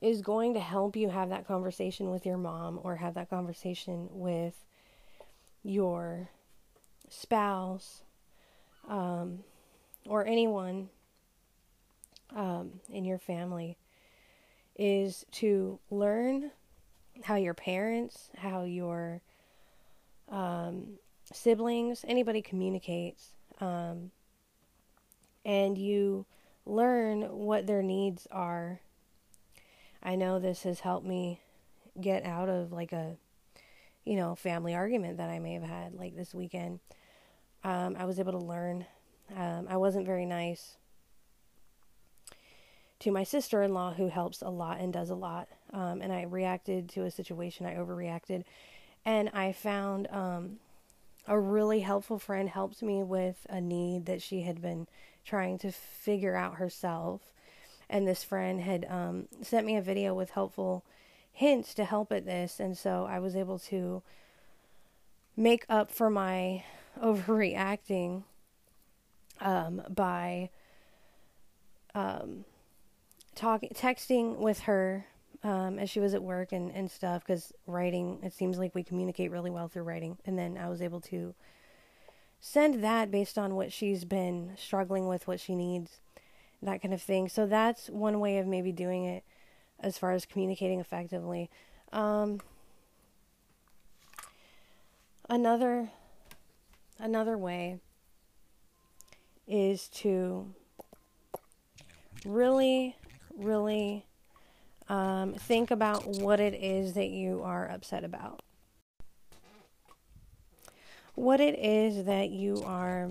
is 0.01 0.21
going 0.21 0.53
to 0.53 0.59
help 0.59 0.95
you 0.95 1.09
have 1.09 1.29
that 1.29 1.47
conversation 1.47 2.11
with 2.11 2.25
your 2.25 2.37
mom 2.37 2.79
or 2.83 2.97
have 2.97 3.15
that 3.15 3.29
conversation 3.29 4.07
with 4.11 4.65
your 5.63 6.29
spouse 7.09 8.03
um, 8.87 9.39
or 10.07 10.25
anyone 10.25 10.89
um, 12.35 12.79
in 12.91 13.05
your 13.05 13.17
family 13.17 13.77
is 14.77 15.25
to 15.31 15.79
learn 15.89 16.51
how 17.23 17.35
your 17.35 17.55
parents, 17.55 18.29
how 18.37 18.63
your 18.63 19.21
um, 20.29 20.85
siblings, 21.33 22.05
anybody 22.07 22.41
communicates, 22.41 23.29
um, 23.59 24.11
and 25.47 25.77
you 25.77 26.25
learn 26.65 27.21
what 27.21 27.65
their 27.65 27.81
needs 27.81 28.27
are. 28.29 28.81
I 30.03 30.15
know 30.15 30.37
this 30.37 30.63
has 30.63 30.81
helped 30.81 31.07
me 31.07 31.39
get 31.99 32.25
out 32.25 32.49
of 32.49 32.73
like 32.73 32.91
a, 32.91 33.15
you 34.03 34.17
know, 34.17 34.35
family 34.35 34.75
argument 34.75 35.17
that 35.17 35.29
I 35.29 35.39
may 35.39 35.53
have 35.53 35.63
had 35.63 35.95
like 35.95 36.15
this 36.15 36.35
weekend. 36.35 36.81
Um, 37.63 37.95
I 37.97 38.05
was 38.05 38.19
able 38.19 38.33
to 38.33 38.37
learn. 38.37 38.85
Um, 39.35 39.67
I 39.69 39.77
wasn't 39.77 40.05
very 40.05 40.25
nice 40.25 40.75
to 42.99 43.11
my 43.11 43.23
sister 43.23 43.63
in 43.63 43.73
law, 43.73 43.93
who 43.93 44.09
helps 44.09 44.41
a 44.41 44.49
lot 44.49 44.79
and 44.79 44.91
does 44.91 45.09
a 45.09 45.15
lot. 45.15 45.47
Um, 45.71 46.01
and 46.01 46.11
I 46.11 46.23
reacted 46.23 46.89
to 46.89 47.03
a 47.03 47.11
situation, 47.11 47.65
I 47.65 47.75
overreacted. 47.75 48.43
And 49.05 49.29
I 49.29 49.53
found 49.53 50.07
um, 50.11 50.57
a 51.27 51.39
really 51.39 51.81
helpful 51.81 52.19
friend 52.19 52.49
helped 52.49 52.81
me 52.81 53.03
with 53.03 53.45
a 53.49 53.61
need 53.61 54.07
that 54.07 54.21
she 54.21 54.41
had 54.41 54.61
been 54.61 54.87
trying 55.27 55.57
to 55.59 55.71
figure 55.71 56.35
out 56.35 56.55
herself. 56.55 57.33
And 57.89 58.07
this 58.07 58.23
friend 58.23 58.61
had 58.61 58.85
um, 58.89 59.27
sent 59.41 59.65
me 59.65 59.75
a 59.75 59.81
video 59.81 60.13
with 60.13 60.31
helpful 60.31 60.83
hints 61.31 61.73
to 61.75 61.85
help 61.85 62.11
at 62.11 62.25
this. 62.25 62.59
And 62.59 62.77
so 62.77 63.05
I 63.09 63.19
was 63.19 63.35
able 63.35 63.59
to 63.59 64.01
make 65.35 65.65
up 65.69 65.91
for 65.91 66.09
my 66.09 66.63
overreacting 67.01 68.23
um, 69.39 69.83
by 69.89 70.49
um, 71.93 72.45
talking, 73.35 73.69
texting 73.69 74.37
with 74.37 74.61
her 74.61 75.05
um, 75.43 75.77
as 75.79 75.89
she 75.89 75.99
was 75.99 76.13
at 76.13 76.23
work 76.23 76.51
and, 76.51 76.71
and 76.71 76.89
stuff 76.89 77.23
because 77.25 77.53
writing 77.67 78.19
it 78.23 78.33
seems 78.33 78.57
like 78.57 78.73
we 78.73 78.83
communicate 78.83 79.31
really 79.31 79.51
well 79.51 79.67
through 79.67 79.83
writing 79.83 80.17
and 80.25 80.37
then 80.37 80.57
i 80.57 80.67
was 80.67 80.81
able 80.81 80.99
to 80.99 81.33
send 82.39 82.83
that 82.83 83.11
based 83.11 83.37
on 83.37 83.55
what 83.55 83.71
she's 83.71 84.05
been 84.05 84.51
struggling 84.57 85.07
with 85.07 85.27
what 85.27 85.39
she 85.39 85.55
needs 85.55 85.99
that 86.61 86.81
kind 86.81 86.93
of 86.93 87.01
thing 87.01 87.29
so 87.29 87.45
that's 87.45 87.89
one 87.89 88.19
way 88.19 88.37
of 88.37 88.47
maybe 88.47 88.71
doing 88.71 89.05
it 89.05 89.23
as 89.79 89.97
far 89.97 90.11
as 90.11 90.25
communicating 90.25 90.79
effectively 90.79 91.49
um, 91.93 92.39
another 95.29 95.89
another 96.99 97.37
way 97.37 97.79
is 99.47 99.87
to 99.89 100.53
really 102.25 102.95
really 103.37 104.07
um, 104.89 105.33
think 105.33 105.71
about 105.71 106.05
what 106.05 106.39
it 106.39 106.53
is 106.53 106.93
that 106.93 107.09
you 107.09 107.41
are 107.43 107.67
upset 107.67 108.03
about. 108.03 108.41
What 111.17 111.41
it 111.41 111.57
is 111.57 112.05
that 112.05 112.29
you 112.29 112.61
are 112.63 113.09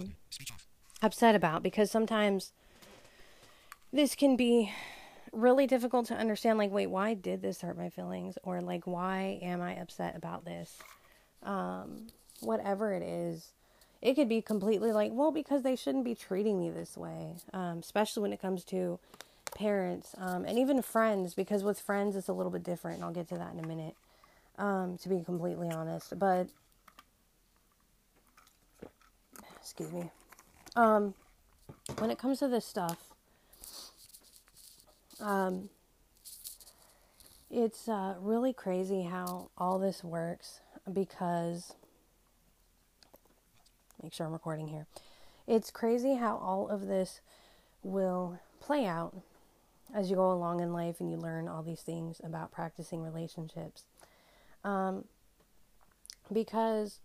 upset 1.02 1.34
about 1.34 1.62
because 1.62 1.90
sometimes 1.90 2.52
this 3.92 4.14
can 4.14 4.36
be 4.36 4.72
really 5.32 5.66
difficult 5.66 6.06
to 6.06 6.14
understand 6.14 6.56
like 6.56 6.70
wait 6.70 6.86
why 6.86 7.14
did 7.14 7.42
this 7.42 7.60
hurt 7.60 7.76
my 7.76 7.90
feelings? 7.90 8.38
Or 8.44 8.60
like 8.60 8.86
why 8.86 9.38
am 9.42 9.60
i 9.60 9.74
upset 9.74 10.16
about 10.16 10.44
this? 10.44 10.78
Um, 11.42 12.06
whatever 12.40 12.92
it 12.92 13.02
is 13.02 13.52
it 14.02 14.14
could 14.14 14.28
be 14.28 14.40
completely 14.40 14.92
like 14.92 15.10
well 15.12 15.32
because 15.32 15.62
they 15.62 15.74
shouldn't 15.74 16.04
be 16.04 16.14
treating 16.14 16.58
me 16.60 16.70
this 16.70 16.96
way 16.96 17.34
um, 17.52 17.78
especially 17.78 18.22
when 18.22 18.32
it 18.32 18.40
comes 18.40 18.62
to 18.64 18.98
parents 19.54 20.14
um, 20.18 20.44
and 20.44 20.58
even 20.58 20.82
friends 20.82 21.34
because 21.34 21.64
with 21.64 21.80
friends 21.80 22.14
it's 22.14 22.28
a 22.28 22.32
little 22.32 22.52
bit 22.52 22.62
different 22.62 22.96
and 22.96 23.04
i'll 23.04 23.12
get 23.12 23.28
to 23.28 23.36
that 23.36 23.52
in 23.52 23.64
a 23.64 23.66
minute 23.66 23.94
um, 24.58 24.96
to 24.98 25.08
be 25.08 25.20
completely 25.20 25.70
honest. 25.70 26.18
But 26.18 26.48
excuse 29.66 29.92
me 29.92 30.10
um, 30.76 31.14
when 31.98 32.10
it 32.10 32.18
comes 32.18 32.38
to 32.38 32.48
this 32.48 32.64
stuff 32.64 32.98
um, 35.20 35.70
it's 37.50 37.88
uh, 37.88 38.16
really 38.20 38.52
crazy 38.52 39.02
how 39.02 39.50
all 39.56 39.78
this 39.78 40.02
works 40.02 40.60
because, 40.92 41.74
make 44.02 44.12
sure 44.12 44.26
I'm 44.26 44.32
recording 44.32 44.68
here. 44.68 44.86
It's 45.46 45.70
crazy 45.70 46.14
how 46.14 46.36
all 46.36 46.68
of 46.68 46.86
this 46.86 47.20
will 47.82 48.40
play 48.60 48.84
out 48.84 49.16
as 49.94 50.10
you 50.10 50.16
go 50.16 50.32
along 50.32 50.60
in 50.60 50.72
life 50.72 50.96
and 50.98 51.10
you 51.10 51.16
learn 51.16 51.46
all 51.46 51.62
these 51.62 51.82
things 51.82 52.20
about 52.22 52.50
practicing 52.50 53.02
relationships. 53.02 53.84
Um, 54.64 55.04
because 56.32 56.98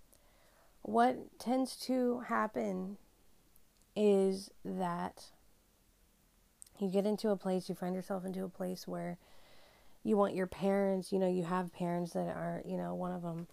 what 0.81 1.39
tends 1.39 1.75
to 1.77 2.19
happen 2.27 2.97
is 3.95 4.49
that 4.63 5.25
you 6.79 6.89
get 6.89 7.05
into 7.05 7.29
a 7.29 7.35
place, 7.35 7.69
you 7.69 7.75
find 7.75 7.93
yourself 7.93 8.25
into 8.25 8.43
a 8.43 8.49
place 8.49 8.87
where 8.87 9.17
you 10.03 10.17
want 10.17 10.33
your 10.33 10.47
parents, 10.47 11.11
you 11.11 11.19
know, 11.19 11.29
you 11.29 11.43
have 11.43 11.71
parents 11.73 12.13
that 12.13 12.29
are, 12.29 12.63
you 12.65 12.77
know, 12.77 12.95
one 12.95 13.11
of 13.11 13.21
them 13.21 13.47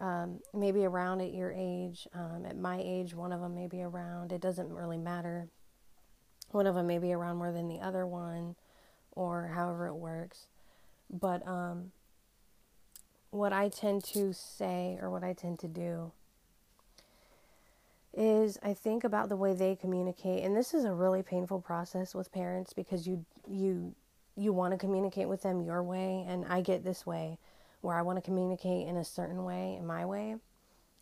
um, 0.00 0.40
maybe 0.54 0.84
around 0.84 1.20
at 1.20 1.34
your 1.34 1.52
age, 1.52 2.08
um, 2.14 2.46
at 2.48 2.56
my 2.56 2.80
age, 2.82 3.14
one 3.14 3.32
of 3.32 3.40
them 3.40 3.54
may 3.54 3.66
be 3.66 3.82
around. 3.82 4.32
It 4.32 4.40
doesn't 4.40 4.72
really 4.72 4.96
matter. 4.96 5.48
One 6.52 6.66
of 6.66 6.74
them 6.74 6.86
may 6.86 6.98
be 6.98 7.12
around 7.12 7.36
more 7.36 7.52
than 7.52 7.68
the 7.68 7.80
other 7.80 8.06
one, 8.06 8.56
or 9.12 9.48
however 9.48 9.86
it 9.86 9.94
works. 9.94 10.46
But 11.10 11.46
um, 11.46 11.92
what 13.30 13.52
I 13.52 13.68
tend 13.68 14.02
to 14.04 14.32
say, 14.32 14.98
or 15.02 15.10
what 15.10 15.22
I 15.22 15.34
tend 15.34 15.58
to 15.60 15.68
do, 15.68 16.12
is 18.12 18.58
I 18.62 18.74
think 18.74 19.04
about 19.04 19.28
the 19.28 19.36
way 19.36 19.54
they 19.54 19.76
communicate 19.76 20.44
and 20.44 20.56
this 20.56 20.74
is 20.74 20.84
a 20.84 20.92
really 20.92 21.22
painful 21.22 21.60
process 21.60 22.14
with 22.14 22.32
parents 22.32 22.72
because 22.72 23.06
you 23.06 23.24
you 23.48 23.94
you 24.36 24.52
want 24.52 24.72
to 24.72 24.78
communicate 24.78 25.28
with 25.28 25.42
them 25.42 25.62
your 25.62 25.82
way 25.82 26.24
and 26.26 26.44
I 26.46 26.60
get 26.60 26.82
this 26.82 27.06
way 27.06 27.38
where 27.82 27.96
I 27.96 28.02
want 28.02 28.16
to 28.16 28.22
communicate 28.22 28.88
in 28.88 28.96
a 28.96 29.04
certain 29.04 29.44
way 29.44 29.76
in 29.78 29.86
my 29.86 30.04
way 30.04 30.34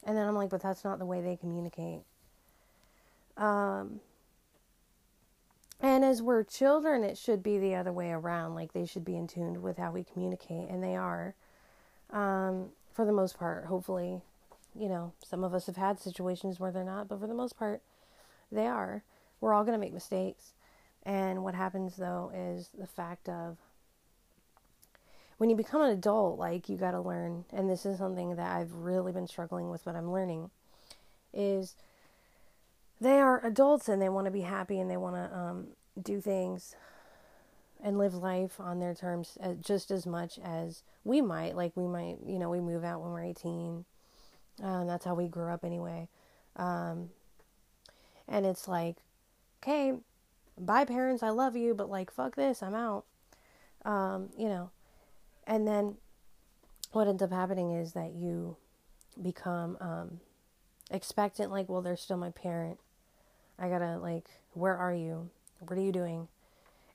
and 0.04 0.16
then 0.16 0.28
I'm 0.28 0.34
like 0.34 0.50
but 0.50 0.62
that's 0.62 0.84
not 0.84 0.98
the 0.98 1.06
way 1.06 1.22
they 1.22 1.36
communicate. 1.36 2.00
Um 3.36 4.00
and 5.80 6.04
as 6.04 6.20
we're 6.20 6.42
children 6.42 7.04
it 7.04 7.16
should 7.16 7.42
be 7.42 7.58
the 7.58 7.74
other 7.74 7.92
way 7.92 8.10
around 8.10 8.54
like 8.54 8.74
they 8.74 8.84
should 8.84 9.04
be 9.04 9.16
in 9.16 9.26
tune 9.26 9.62
with 9.62 9.78
how 9.78 9.92
we 9.92 10.04
communicate 10.04 10.68
and 10.68 10.82
they 10.82 10.94
are 10.94 11.34
um 12.10 12.68
for 12.92 13.06
the 13.06 13.12
most 13.12 13.38
part 13.38 13.64
hopefully 13.64 14.20
you 14.74 14.88
know, 14.88 15.12
some 15.24 15.44
of 15.44 15.54
us 15.54 15.66
have 15.66 15.76
had 15.76 16.00
situations 16.00 16.58
where 16.58 16.70
they're 16.70 16.84
not, 16.84 17.08
but 17.08 17.20
for 17.20 17.26
the 17.26 17.34
most 17.34 17.58
part, 17.58 17.82
they 18.50 18.66
are. 18.66 19.02
We're 19.40 19.54
all 19.54 19.64
going 19.64 19.78
to 19.78 19.80
make 19.80 19.92
mistakes. 19.92 20.52
And 21.04 21.42
what 21.42 21.54
happens 21.54 21.96
though 21.96 22.30
is 22.34 22.70
the 22.78 22.86
fact 22.86 23.28
of 23.28 23.58
when 25.38 25.50
you 25.50 25.56
become 25.56 25.82
an 25.82 25.90
adult, 25.90 26.38
like 26.38 26.68
you 26.68 26.76
got 26.76 26.90
to 26.90 27.00
learn, 27.00 27.44
and 27.52 27.70
this 27.70 27.86
is 27.86 27.98
something 27.98 28.36
that 28.36 28.56
I've 28.56 28.72
really 28.72 29.12
been 29.12 29.28
struggling 29.28 29.70
with, 29.70 29.84
but 29.84 29.94
I'm 29.94 30.12
learning, 30.12 30.50
is 31.32 31.76
they 33.00 33.20
are 33.20 33.44
adults 33.46 33.88
and 33.88 34.02
they 34.02 34.08
want 34.08 34.24
to 34.24 34.32
be 34.32 34.40
happy 34.40 34.80
and 34.80 34.90
they 34.90 34.96
want 34.96 35.14
to 35.14 35.36
um, 35.36 35.66
do 36.00 36.20
things 36.20 36.74
and 37.82 37.96
live 37.96 38.14
life 38.14 38.58
on 38.58 38.80
their 38.80 38.94
terms 38.94 39.38
uh, 39.40 39.52
just 39.54 39.92
as 39.92 40.04
much 40.04 40.38
as 40.42 40.82
we 41.04 41.20
might. 41.20 41.54
Like 41.54 41.76
we 41.76 41.86
might, 41.86 42.16
you 42.26 42.40
know, 42.40 42.50
we 42.50 42.60
move 42.60 42.82
out 42.82 43.00
when 43.00 43.12
we're 43.12 43.22
18 43.22 43.84
um, 44.62 44.86
that's 44.86 45.04
how 45.04 45.14
we 45.14 45.28
grew 45.28 45.48
up 45.48 45.64
anyway. 45.64 46.08
Um, 46.56 47.10
and 48.26 48.44
it's 48.44 48.68
like, 48.68 48.96
okay, 49.62 49.94
bye 50.58 50.84
parents, 50.84 51.22
I 51.22 51.30
love 51.30 51.56
you, 51.56 51.74
but 51.74 51.88
like, 51.88 52.10
fuck 52.10 52.36
this, 52.36 52.62
I'm 52.62 52.74
out. 52.74 53.04
Um, 53.84 54.30
you 54.36 54.48
know, 54.48 54.70
and 55.46 55.66
then 55.66 55.96
what 56.92 57.08
ends 57.08 57.22
up 57.22 57.30
happening 57.30 57.70
is 57.70 57.92
that 57.92 58.12
you 58.12 58.56
become 59.20 59.76
um, 59.80 60.20
expectant, 60.90 61.50
like, 61.50 61.68
well, 61.68 61.82
they're 61.82 61.96
still 61.96 62.16
my 62.16 62.30
parent. 62.30 62.78
I 63.58 63.68
gotta, 63.68 63.98
like, 63.98 64.28
where 64.52 64.76
are 64.76 64.94
you? 64.94 65.30
What 65.60 65.78
are 65.78 65.82
you 65.82 65.92
doing? 65.92 66.28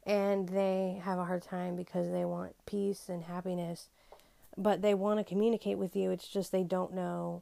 And 0.05 0.49
they 0.49 1.01
have 1.03 1.19
a 1.19 1.25
hard 1.25 1.43
time 1.43 1.75
because 1.75 2.11
they 2.11 2.25
want 2.25 2.55
peace 2.65 3.07
and 3.07 3.23
happiness, 3.23 3.87
but 4.57 4.81
they 4.81 4.93
want 4.93 5.19
to 5.19 5.23
communicate 5.23 5.77
with 5.77 5.95
you. 5.95 6.11
It's 6.11 6.27
just 6.27 6.51
they 6.51 6.63
don't 6.63 6.93
know 6.93 7.41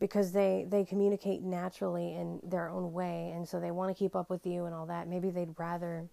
because 0.00 0.32
they 0.32 0.66
they 0.68 0.84
communicate 0.84 1.42
naturally 1.42 2.14
in 2.14 2.40
their 2.42 2.68
own 2.68 2.92
way 2.92 3.32
and 3.34 3.48
so 3.48 3.58
they 3.58 3.70
want 3.70 3.90
to 3.90 3.98
keep 3.98 4.14
up 4.14 4.30
with 4.30 4.46
you 4.46 4.64
and 4.64 4.74
all 4.74 4.86
that. 4.86 5.08
Maybe 5.08 5.30
they'd 5.30 5.58
rather 5.58 6.08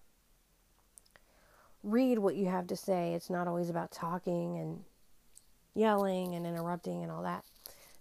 read 1.82 2.18
what 2.18 2.36
you 2.36 2.46
have 2.46 2.66
to 2.68 2.76
say. 2.76 3.14
It's 3.14 3.30
not 3.30 3.46
always 3.46 3.70
about 3.70 3.92
talking 3.92 4.58
and 4.58 4.82
yelling 5.74 6.34
and 6.34 6.46
interrupting 6.46 7.02
and 7.02 7.12
all 7.12 7.22
that. 7.22 7.44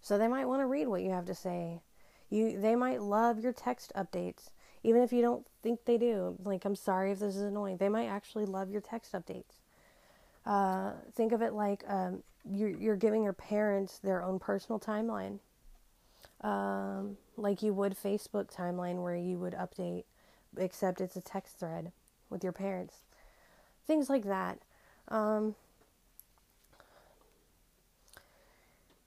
So 0.01 0.17
they 0.17 0.27
might 0.27 0.45
want 0.45 0.61
to 0.61 0.65
read 0.65 0.87
what 0.87 1.01
you 1.01 1.11
have 1.11 1.25
to 1.25 1.35
say. 1.35 1.81
You 2.29 2.59
they 2.59 2.75
might 2.75 3.01
love 3.01 3.39
your 3.39 3.53
text 3.53 3.91
updates 3.95 4.49
even 4.83 5.01
if 5.01 5.11
you 5.11 5.21
don't 5.23 5.47
think 5.63 5.83
they 5.85 5.97
do. 5.97 6.35
Like 6.43 6.65
i'm 6.65 6.75
sorry 6.75 7.11
if 7.11 7.19
this 7.19 7.35
is 7.35 7.43
annoying. 7.43 7.77
They 7.77 7.89
might 7.89 8.07
actually 8.07 8.45
love 8.45 8.71
your 8.71 8.81
text 8.81 9.13
updates. 9.13 9.61
Uh, 10.45 10.91
think 11.15 11.31
of 11.31 11.41
it 11.41 11.53
like 11.53 11.83
um, 11.87 12.21
you're, 12.47 12.69
you're 12.69 12.95
giving 12.95 13.23
your 13.23 13.33
parents 13.33 13.97
their 13.97 14.21
own 14.21 14.37
personal 14.37 14.79
timeline 14.79 15.39
um, 16.45 17.17
like 17.37 17.63
you 17.63 17.73
would 17.73 17.97
Facebook 17.97 18.53
timeline 18.55 19.01
where 19.01 19.15
you 19.15 19.39
would 19.39 19.53
update, 19.53 20.03
except 20.55 21.01
it's 21.01 21.15
a 21.15 21.21
text 21.21 21.57
thread 21.59 21.91
with 22.29 22.43
your 22.43 22.53
parents. 22.53 22.97
Things 23.87 24.11
like 24.11 24.25
that. 24.25 24.59
Um, 25.07 25.55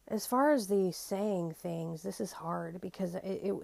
as 0.09 0.27
far 0.27 0.53
as 0.53 0.67
the 0.67 0.91
saying 0.93 1.55
things, 1.55 2.03
this 2.03 2.21
is 2.21 2.33
hard 2.33 2.81
because 2.81 3.15
it, 3.15 3.25
it 3.25 3.55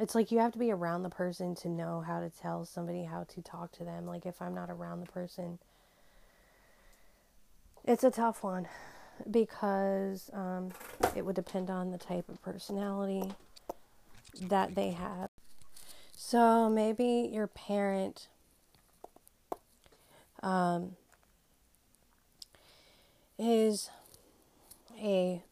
it's 0.00 0.14
like 0.14 0.32
you 0.32 0.38
have 0.38 0.52
to 0.52 0.58
be 0.58 0.70
around 0.70 1.02
the 1.02 1.10
person 1.10 1.54
to 1.56 1.68
know 1.68 2.00
how 2.00 2.20
to 2.20 2.30
tell 2.30 2.64
somebody 2.64 3.04
how 3.04 3.24
to 3.24 3.42
talk 3.42 3.72
to 3.72 3.84
them. 3.84 4.06
Like 4.06 4.24
if 4.24 4.40
I'm 4.40 4.54
not 4.54 4.70
around 4.70 5.00
the 5.00 5.12
person, 5.12 5.58
it's 7.84 8.04
a 8.04 8.10
tough 8.10 8.42
one 8.42 8.68
because 9.30 10.30
um, 10.32 10.72
it 11.14 11.24
would 11.24 11.36
depend 11.36 11.70
on 11.70 11.90
the 11.90 11.98
type 11.98 12.28
of 12.28 12.42
personality 12.42 13.32
that 14.40 14.74
they 14.74 14.90
have. 14.90 15.28
So 16.16 16.68
maybe 16.68 17.28
your 17.32 17.46
parent 17.46 18.28
um, 20.42 20.96
is 23.38 23.90
a 25.00 25.42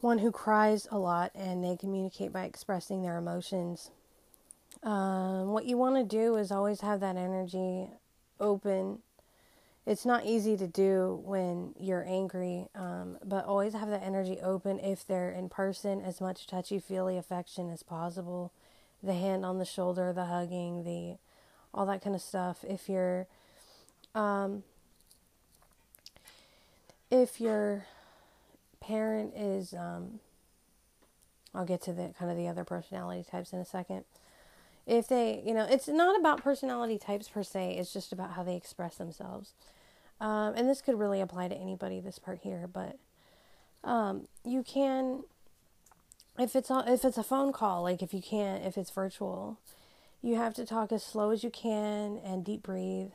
one 0.00 0.18
who 0.18 0.30
cries 0.30 0.86
a 0.90 0.98
lot 0.98 1.32
and 1.34 1.64
they 1.64 1.76
communicate 1.76 2.32
by 2.32 2.44
expressing 2.44 3.02
their 3.02 3.18
emotions. 3.18 3.90
Um, 4.82 5.48
what 5.48 5.64
you 5.64 5.76
want 5.76 5.96
to 5.96 6.04
do 6.04 6.36
is 6.36 6.52
always 6.52 6.82
have 6.82 7.00
that 7.00 7.16
energy 7.16 7.88
open 8.38 9.00
it's 9.88 10.04
not 10.04 10.26
easy 10.26 10.54
to 10.54 10.66
do 10.66 11.22
when 11.24 11.74
you're 11.80 12.04
angry, 12.06 12.68
um, 12.74 13.16
but 13.24 13.46
always 13.46 13.72
have 13.72 13.88
that 13.88 14.02
energy 14.02 14.38
open 14.42 14.78
if 14.80 15.06
they're 15.06 15.30
in 15.30 15.48
person, 15.48 16.02
as 16.02 16.20
much 16.20 16.46
touchy 16.46 16.78
feely 16.78 17.16
affection 17.16 17.70
as 17.70 17.82
possible. 17.82 18.52
The 19.02 19.14
hand 19.14 19.46
on 19.46 19.58
the 19.58 19.64
shoulder, 19.64 20.12
the 20.12 20.26
hugging, 20.26 20.84
the 20.84 21.16
all 21.72 21.86
that 21.86 22.02
kind 22.02 22.14
of 22.14 22.20
stuff. 22.20 22.66
If 22.68 22.90
you're, 22.90 23.28
um, 24.14 24.62
if 27.10 27.40
your 27.40 27.86
parent 28.80 29.32
is, 29.34 29.72
um, 29.72 30.20
I'll 31.54 31.64
get 31.64 31.80
to 31.84 31.94
the 31.94 32.12
kind 32.18 32.30
of 32.30 32.36
the 32.36 32.46
other 32.46 32.64
personality 32.64 33.24
types 33.28 33.54
in 33.54 33.58
a 33.58 33.64
second. 33.64 34.04
If 34.86 35.08
they, 35.08 35.42
you 35.46 35.54
know, 35.54 35.66
it's 35.70 35.88
not 35.88 36.20
about 36.20 36.42
personality 36.42 36.98
types 36.98 37.26
per 37.26 37.42
se, 37.42 37.76
it's 37.78 37.90
just 37.90 38.12
about 38.12 38.32
how 38.32 38.42
they 38.42 38.54
express 38.54 38.96
themselves. 38.96 39.54
Um, 40.20 40.54
and 40.56 40.68
this 40.68 40.80
could 40.82 40.98
really 40.98 41.20
apply 41.20 41.48
to 41.48 41.54
anybody, 41.54 42.00
this 42.00 42.18
part 42.18 42.40
here, 42.42 42.68
but 42.72 42.98
Um, 43.84 44.26
you 44.44 44.62
can, 44.64 45.22
if 46.38 46.56
it's 46.56 46.70
a, 46.70 46.84
if 46.86 47.04
it's 47.04 47.18
a 47.18 47.22
phone 47.22 47.52
call, 47.52 47.82
like 47.84 48.02
if 48.02 48.12
you 48.12 48.20
can't, 48.22 48.64
if 48.64 48.76
it's 48.76 48.90
virtual, 48.90 49.58
you 50.22 50.34
have 50.36 50.54
to 50.54 50.66
talk 50.66 50.90
as 50.92 51.02
slow 51.04 51.30
as 51.30 51.44
you 51.44 51.50
can 51.50 52.18
and 52.24 52.44
deep 52.44 52.62
breathe. 52.62 53.10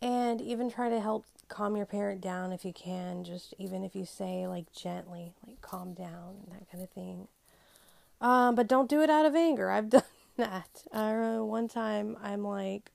And 0.00 0.40
even 0.40 0.70
try 0.70 0.88
to 0.90 1.00
help 1.00 1.26
calm 1.48 1.76
your 1.76 1.86
parent 1.86 2.20
down 2.20 2.52
if 2.52 2.64
you 2.64 2.72
can, 2.72 3.24
just 3.24 3.54
even 3.58 3.82
if 3.84 3.96
you 3.96 4.04
say 4.04 4.46
like 4.46 4.72
gently, 4.72 5.32
like 5.46 5.60
calm 5.60 5.92
down, 5.94 6.36
and 6.44 6.52
that 6.52 6.70
kind 6.70 6.82
of 6.84 6.90
thing. 6.90 7.28
Um, 8.20 8.54
but 8.54 8.68
don't 8.68 8.88
do 8.90 9.00
it 9.02 9.10
out 9.10 9.26
of 9.26 9.34
anger. 9.34 9.70
I've 9.70 9.90
done 9.96 10.02
that. 10.36 10.84
I 10.92 11.10
remember 11.10 11.44
one 11.44 11.68
time 11.68 12.16
I'm 12.22 12.44
like, 12.44 12.90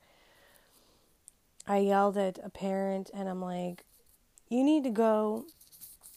I 1.68 1.78
yelled 1.78 2.18
at 2.18 2.40
a 2.44 2.50
parent 2.50 3.10
and 3.14 3.30
I'm 3.30 3.42
like, 3.42 3.86
you 4.50 4.64
need 4.64 4.84
to 4.84 4.90
go 4.90 5.46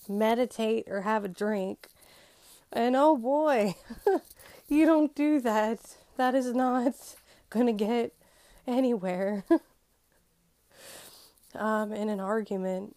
meditate 0.09 0.87
or 0.89 1.03
have 1.03 1.25
a 1.25 1.29
drink. 1.29 1.89
And 2.73 2.97
oh 2.97 3.17
boy, 3.17 3.77
you 4.69 4.87
don't 4.87 5.15
do 5.15 5.41
that. 5.41 5.79
That 6.17 6.35
is 6.35 6.53
not 6.53 6.95
going 7.51 7.67
to 7.67 7.73
get 7.73 8.13
anywhere. 8.67 9.45
um, 11.55 11.93
in 11.93 12.09
an 12.09 12.21
argument 12.21 12.97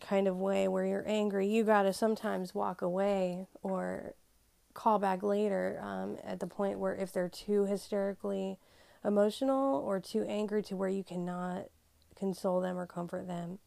kind 0.00 0.26
of 0.26 0.36
way 0.36 0.68
where 0.68 0.84
you're 0.84 1.04
angry, 1.06 1.46
you 1.46 1.64
got 1.64 1.82
to 1.82 1.92
sometimes 1.92 2.54
walk 2.54 2.82
away 2.82 3.46
or 3.62 4.14
call 4.72 4.98
back 4.98 5.22
later 5.22 5.78
um, 5.82 6.16
at 6.24 6.40
the 6.40 6.46
point 6.46 6.78
where 6.78 6.94
if 6.94 7.12
they're 7.12 7.28
too 7.28 7.64
hysterically 7.64 8.58
emotional 9.04 9.80
or 9.80 10.00
too 10.00 10.24
angry 10.24 10.62
to 10.62 10.74
where 10.74 10.88
you 10.88 11.04
cannot 11.04 11.66
console 12.16 12.60
them 12.60 12.78
or 12.78 12.86
comfort 12.86 13.26
them. 13.26 13.58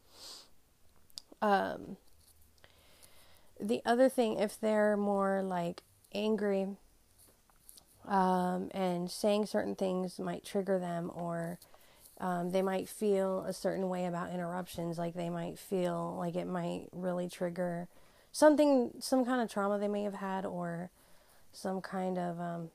Um, 1.40 1.96
the 3.60 3.80
other 3.84 4.08
thing, 4.08 4.38
if 4.38 4.58
they're 4.60 4.96
more 4.96 5.42
like 5.42 5.82
angry 6.14 6.68
um, 8.06 8.70
and 8.72 9.10
saying 9.10 9.46
certain 9.46 9.74
things 9.74 10.18
might 10.18 10.44
trigger 10.44 10.78
them, 10.78 11.10
or 11.14 11.58
um, 12.20 12.50
they 12.50 12.62
might 12.62 12.88
feel 12.88 13.44
a 13.46 13.52
certain 13.52 13.88
way 13.88 14.06
about 14.06 14.32
interruptions, 14.32 14.98
like 14.98 15.14
they 15.14 15.30
might 15.30 15.58
feel 15.58 16.16
like 16.18 16.34
it 16.34 16.46
might 16.46 16.86
really 16.92 17.28
trigger 17.28 17.88
something, 18.32 18.92
some 19.00 19.24
kind 19.24 19.40
of 19.40 19.50
trauma 19.50 19.78
they 19.78 19.88
may 19.88 20.02
have 20.02 20.14
had, 20.14 20.44
or 20.46 20.90
some 21.52 21.80
kind 21.80 22.18
of, 22.18 22.40
um, 22.40 22.70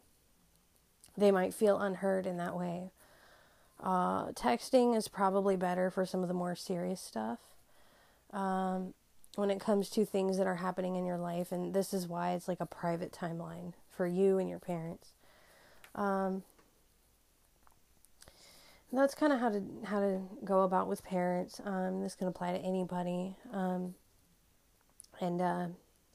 they 1.18 1.32
might 1.32 1.54
feel 1.54 1.80
unheard 1.80 2.26
in 2.26 2.38
that 2.38 2.58
way. 2.58 2.92
Uh, 3.82 4.28
texting 4.32 4.96
is 4.96 5.08
probably 5.08 5.56
better 5.56 5.90
for 5.90 6.06
some 6.06 6.22
of 6.22 6.28
the 6.28 6.34
more 6.34 6.56
serious 6.56 7.02
stuff. 7.02 7.40
Um, 8.32 8.94
when 9.36 9.50
it 9.50 9.60
comes 9.60 9.90
to 9.90 10.06
things 10.06 10.38
that 10.38 10.48
are 10.48 10.56
happening 10.56 10.96
in 10.96 11.06
your 11.06 11.18
life, 11.18 11.52
and 11.52 11.74
this 11.74 11.94
is 11.94 12.08
why 12.08 12.34
it's 12.34 12.48
like 12.48 12.60
a 12.60 12.66
private 12.66 13.12
timeline 13.12 13.74
for 13.90 14.06
you 14.06 14.38
and 14.38 14.50
your 14.50 14.60
parents. 14.60 15.14
Um, 15.96 16.44
that's 18.92 19.16
kind 19.16 19.34
of 19.34 19.40
how 19.40 19.50
to 19.50 19.64
how 19.86 20.00
to 20.00 20.22
go 20.44 20.62
about 20.62 20.88
with 20.88 21.04
parents. 21.04 21.60
Um, 21.66 22.02
this 22.02 22.14
can 22.14 22.28
apply 22.28 22.52
to 22.52 22.60
anybody, 22.60 23.36
um, 23.52 23.96
and 25.20 25.42
uh, 25.42 25.68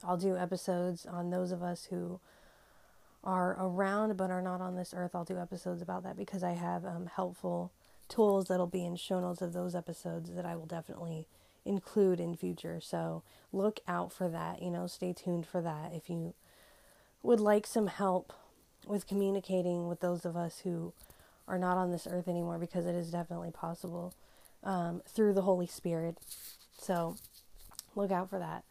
I'll 0.03 0.17
do 0.17 0.37
episodes 0.37 1.05
on 1.05 1.29
those 1.29 1.51
of 1.51 1.61
us 1.61 1.85
who 1.89 2.21
are 3.23 3.57
around 3.59 4.17
but 4.17 4.31
are 4.31 4.41
not 4.41 4.61
on 4.61 4.75
this 4.75 4.93
earth. 4.95 5.11
I'll 5.13 5.25
do 5.25 5.37
episodes 5.37 5.81
about 5.81 6.03
that 6.03 6.17
because 6.17 6.43
I 6.43 6.51
have 6.51 6.85
um, 6.85 7.09
helpful 7.13 7.71
tools 8.07 8.47
that'll 8.47 8.67
be 8.67 8.85
in 8.85 8.95
show 8.95 9.19
notes 9.19 9.41
of 9.41 9.53
those 9.53 9.75
episodes 9.75 10.33
that 10.33 10.45
I 10.45 10.55
will 10.55 10.65
definitely 10.65 11.27
include 11.65 12.19
in 12.19 12.35
future. 12.35 12.79
So 12.81 13.23
look 13.51 13.79
out 13.87 14.11
for 14.11 14.27
that. 14.29 14.61
You 14.61 14.71
know, 14.71 14.87
stay 14.87 15.13
tuned 15.13 15.45
for 15.45 15.61
that 15.61 15.91
if 15.93 16.09
you 16.09 16.33
would 17.21 17.39
like 17.39 17.67
some 17.67 17.87
help 17.87 18.33
with 18.87 19.07
communicating 19.07 19.87
with 19.87 19.99
those 19.99 20.25
of 20.25 20.35
us 20.35 20.61
who 20.63 20.93
are 21.47 21.59
not 21.59 21.77
on 21.77 21.91
this 21.91 22.07
earth 22.09 22.27
anymore 22.27 22.57
because 22.57 22.85
it 22.85 22.95
is 22.95 23.11
definitely 23.11 23.51
possible 23.51 24.13
um, 24.63 25.01
through 25.07 25.33
the 25.33 25.41
Holy 25.41 25.67
Spirit. 25.67 26.17
So 26.79 27.17
look 27.95 28.11
out 28.11 28.29
for 28.29 28.39
that. 28.39 28.63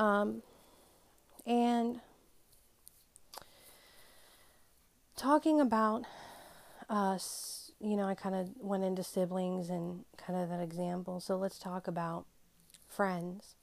Um, 0.00 0.42
and 1.46 2.00
talking 5.16 5.60
about 5.60 6.04
us, 6.88 7.72
you 7.80 7.96
know, 7.96 8.06
I 8.06 8.14
kind 8.14 8.34
of 8.34 8.50
went 8.60 8.84
into 8.84 9.02
siblings 9.02 9.70
and 9.70 10.04
kind 10.16 10.38
of 10.38 10.48
that 10.50 10.60
example. 10.60 11.20
So 11.20 11.36
let's 11.36 11.58
talk 11.58 11.88
about 11.88 12.26
friends. 12.86 13.54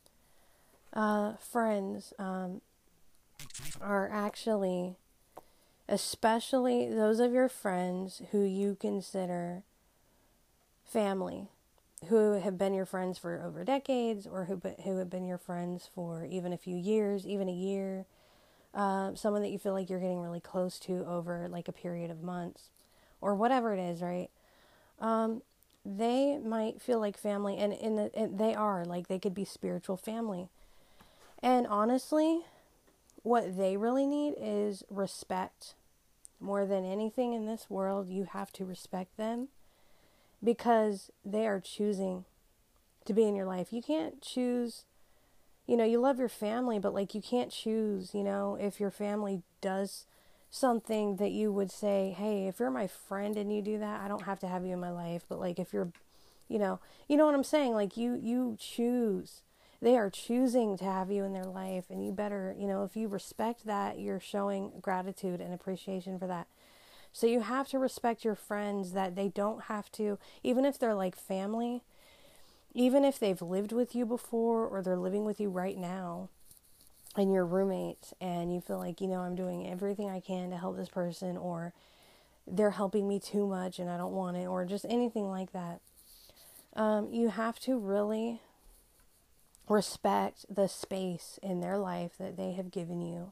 Uh, 0.92 1.34
friends 1.38 2.14
um, 2.20 2.62
are 3.82 4.10
actually, 4.12 4.96
especially 5.88 6.88
those 6.88 7.20
of 7.20 7.32
your 7.32 7.50
friends 7.50 8.22
who 8.32 8.44
you 8.44 8.76
consider 8.80 9.64
family, 10.84 11.48
who 12.10 12.34
have 12.34 12.58
been 12.58 12.74
your 12.74 12.86
friends 12.86 13.18
for 13.18 13.42
over 13.42 13.64
decades, 13.64 14.28
or 14.28 14.46
who 14.46 14.62
who 14.84 14.98
have 14.98 15.10
been 15.10 15.26
your 15.26 15.38
friends 15.38 15.90
for 15.94 16.26
even 16.26 16.54
a 16.54 16.58
few 16.58 16.76
years, 16.76 17.26
even 17.26 17.50
a 17.50 17.54
year 17.54 18.06
uh, 18.74 19.14
someone 19.16 19.42
that 19.42 19.52
you 19.52 19.60
feel 19.60 19.74
like 19.74 19.90
you're 19.90 20.00
getting 20.00 20.22
really 20.22 20.40
close 20.40 20.80
to 20.80 21.06
over 21.06 21.48
like 21.50 21.68
a 21.68 21.74
period 21.74 22.10
of 22.10 22.24
months 22.24 22.70
or 23.22 23.36
whatever 23.36 23.74
it 23.74 23.80
is, 23.80 24.02
right? 24.02 24.30
Um, 25.00 25.42
they 25.86 26.38
might 26.38 26.82
feel 26.82 27.00
like 27.00 27.18
family, 27.18 27.58
and 27.58 27.74
the 27.74 28.10
and 28.16 28.40
they 28.40 28.56
are 28.56 28.86
like 28.86 29.08
they 29.08 29.20
could 29.20 29.36
be 29.36 29.46
spiritual 29.46 29.98
family. 29.98 30.48
And 31.42 31.68
honestly, 31.68 32.42
what 33.22 33.58
they 33.58 33.76
really 33.76 34.06
need 34.06 34.36
is 34.40 34.84
respect. 34.90 35.76
More 36.40 36.66
than 36.66 36.84
anything 36.84 37.34
in 37.34 37.46
this 37.46 37.70
world, 37.70 38.10
you 38.10 38.26
have 38.26 38.52
to 38.54 38.66
respect 38.66 39.16
them 39.18 39.48
because 40.44 41.10
they 41.24 41.48
are 41.48 41.62
choosing 41.62 42.26
to 43.06 43.14
be 43.14 43.24
in 43.24 43.36
your 43.36 43.46
life. 43.46 43.72
You 43.72 43.82
can't 43.82 44.22
choose 44.22 44.84
you 45.66 45.78
know, 45.78 45.86
you 45.86 46.00
love 46.00 46.20
your 46.20 46.30
family, 46.30 46.80
but 46.80 46.94
like 46.94 47.16
you 47.16 47.22
can't 47.22 47.52
choose, 47.52 48.14
you 48.14 48.24
know, 48.24 48.58
if 48.60 48.80
your 48.80 48.92
family 48.92 49.42
does 49.62 50.06
something 50.50 51.16
that 51.18 51.32
you 51.32 51.52
would 51.52 51.72
say, 51.72 52.14
hey, 52.18 52.48
if 52.48 52.60
you're 52.60 52.70
my 52.70 52.88
friend 52.88 53.38
and 53.38 53.54
you 53.54 53.62
do 53.62 53.80
that, 53.80 54.02
I 54.02 54.08
don't 54.08 54.24
have 54.24 54.40
to 54.40 54.48
have 54.48 54.66
you 54.66 54.74
in 54.74 54.80
my 54.80 54.92
life. 54.92 55.24
But 55.28 55.40
like 55.40 55.60
if 55.60 55.74
you're, 55.74 55.92
you 56.48 56.60
know, 56.60 56.80
you 57.08 57.18
know 57.18 57.26
what 57.26 57.36
I'm 57.36 57.44
saying? 57.44 57.74
Like 57.74 57.98
you, 57.98 58.20
you 58.22 58.58
choose. 58.60 59.42
They 59.82 59.98
are 59.98 60.10
choosing 60.10 60.78
to 60.78 60.86
have 60.86 61.12
you 61.12 61.26
in 61.26 61.34
their 61.34 61.44
life, 61.44 61.86
and 61.90 62.06
you 62.06 62.14
better, 62.14 62.56
you 62.58 62.68
know, 62.68 62.86
if 62.86 62.96
you 62.96 63.10
respect 63.10 63.66
that, 63.66 64.00
you're 64.00 64.20
showing 64.20 64.72
gratitude 64.82 65.42
and 65.42 65.54
appreciation 65.54 66.18
for 66.18 66.28
that. 66.28 66.48
So 67.12 67.28
you 67.28 67.42
have 67.42 67.68
to 67.70 67.80
respect 67.80 68.24
your 68.24 68.36
friends 68.36 68.94
that 68.94 69.16
they 69.18 69.28
don't 69.28 69.64
have 69.64 69.92
to, 69.94 70.18
even 70.42 70.64
if 70.64 70.80
they're 70.80 70.96
like 70.96 71.18
family, 71.18 71.84
even 72.74 73.06
if 73.06 73.20
they've 73.20 73.42
lived 73.42 73.72
with 73.72 73.96
you 73.96 74.06
before 74.06 74.66
or 74.66 74.82
they're 74.82 74.98
living 74.98 75.26
with 75.26 75.40
you 75.40 75.50
right 75.50 75.78
now 75.78 76.30
and 77.16 77.32
you're 77.32 77.46
roommates 77.46 78.14
and 78.20 78.54
you 78.54 78.60
feel 78.62 78.80
like, 78.80 79.00
you 79.00 79.08
know, 79.08 79.20
I'm 79.20 79.36
doing 79.36 79.68
everything 79.70 80.10
I 80.10 80.20
can 80.20 80.50
to 80.50 80.58
help 80.58 80.78
this 80.78 80.90
person 80.90 81.38
or 81.38 81.74
they're 82.48 82.72
helping 82.72 83.08
me 83.08 83.20
too 83.20 83.48
much 83.48 83.80
and 83.80 83.90
I 83.90 83.98
don't 83.98 84.14
want 84.14 84.38
it 84.38 84.46
or 84.46 84.66
just 84.66 84.86
anything 84.90 85.30
like 85.30 85.52
that. 85.54 85.82
Um, 86.76 87.14
you 87.14 87.30
have 87.30 87.60
to 87.62 87.78
really 87.78 88.42
respect 89.70 90.46
the 90.50 90.68
space 90.68 91.40
in 91.44 91.62
their 91.62 91.78
life 91.78 92.14
that 92.20 92.36
they 92.36 92.54
have 92.54 92.72
given 92.72 93.02
you. 93.02 93.32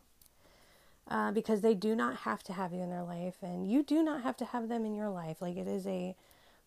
Uh, 1.07 1.31
because 1.31 1.59
they 1.59 1.73
do 1.73 1.93
not 1.93 2.17
have 2.17 2.41
to 2.41 2.53
have 2.53 2.71
you 2.71 2.81
in 2.81 2.89
their 2.89 3.03
life, 3.03 3.35
and 3.41 3.69
you 3.69 3.83
do 3.83 4.01
not 4.01 4.23
have 4.23 4.37
to 4.37 4.45
have 4.45 4.69
them 4.69 4.85
in 4.85 4.95
your 4.95 5.09
life. 5.09 5.41
Like, 5.41 5.57
it 5.57 5.67
is 5.67 5.85
a 5.85 6.15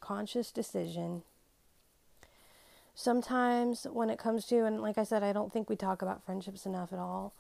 conscious 0.00 0.50
decision 0.50 1.22
sometimes 2.94 3.86
when 3.90 4.10
it 4.10 4.18
comes 4.18 4.46
to, 4.46 4.64
and 4.64 4.80
like 4.80 4.98
I 4.98 5.04
said, 5.04 5.22
I 5.22 5.32
don't 5.32 5.52
think 5.52 5.68
we 5.68 5.76
talk 5.76 6.02
about 6.02 6.24
friendships 6.24 6.66
enough 6.66 6.92
at 6.92 6.98
all. 6.98 7.34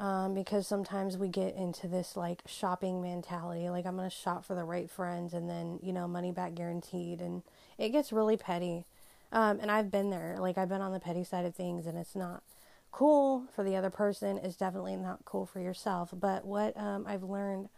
Um, 0.00 0.32
because 0.32 0.68
sometimes 0.68 1.18
we 1.18 1.26
get 1.26 1.56
into 1.56 1.88
this 1.88 2.16
like 2.16 2.42
shopping 2.46 3.02
mentality, 3.02 3.68
like 3.68 3.84
I'm 3.84 3.96
gonna 3.96 4.10
shop 4.10 4.44
for 4.44 4.54
the 4.54 4.62
right 4.62 4.88
friends 4.88 5.34
and 5.34 5.50
then 5.50 5.80
you 5.82 5.92
know 5.92 6.06
money 6.06 6.30
back 6.30 6.54
guaranteed, 6.54 7.20
and 7.20 7.42
it 7.78 7.88
gets 7.88 8.12
really 8.12 8.36
petty. 8.36 8.84
Um, 9.32 9.58
and 9.60 9.72
I've 9.72 9.90
been 9.90 10.10
there, 10.10 10.36
like 10.38 10.56
I've 10.56 10.68
been 10.68 10.82
on 10.82 10.92
the 10.92 11.00
petty 11.00 11.24
side 11.24 11.44
of 11.44 11.56
things, 11.56 11.84
and 11.84 11.98
it's 11.98 12.14
not 12.14 12.44
cool 12.92 13.46
for 13.54 13.64
the 13.64 13.74
other 13.74 13.90
person. 13.90 14.38
It's 14.38 14.56
definitely 14.56 14.96
not 14.96 15.24
cool 15.24 15.46
for 15.46 15.58
yourself. 15.58 16.10
But 16.12 16.44
what 16.44 16.76
um, 16.76 17.04
I've 17.06 17.24
learned 17.24 17.68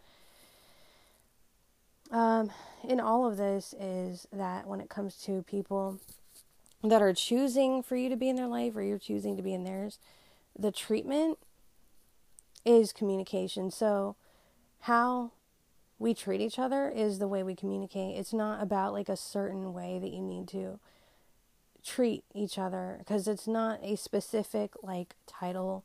um, 2.10 2.50
in 2.86 3.00
all 3.00 3.26
of 3.26 3.36
this 3.36 3.74
is 3.80 4.26
that 4.32 4.66
when 4.66 4.80
it 4.80 4.90
comes 4.90 5.16
to 5.22 5.42
people 5.42 6.00
that 6.82 7.02
are 7.02 7.12
choosing 7.12 7.82
for 7.82 7.96
you 7.96 8.08
to 8.08 8.16
be 8.16 8.28
in 8.28 8.36
their 8.36 8.46
life 8.46 8.76
or 8.76 8.82
you're 8.82 8.98
choosing 8.98 9.36
to 9.36 9.42
be 9.42 9.52
in 9.52 9.64
theirs, 9.64 9.98
the 10.58 10.72
treatment 10.72 11.38
is 12.64 12.92
communication. 12.92 13.70
So, 13.70 14.16
how 14.82 15.32
we 15.98 16.14
treat 16.14 16.40
each 16.40 16.58
other 16.58 16.88
is 16.88 17.18
the 17.18 17.28
way 17.28 17.42
we 17.42 17.54
communicate. 17.54 18.16
It's 18.16 18.32
not 18.32 18.62
about 18.62 18.94
like 18.94 19.08
a 19.08 19.16
certain 19.16 19.74
way 19.74 19.98
that 19.98 20.10
you 20.10 20.22
need 20.22 20.48
to 20.48 20.80
treat 21.84 22.24
each 22.34 22.58
other 22.58 22.96
because 22.98 23.26
it's 23.26 23.46
not 23.46 23.80
a 23.82 23.96
specific 23.96 24.72
like 24.82 25.14
title 25.26 25.84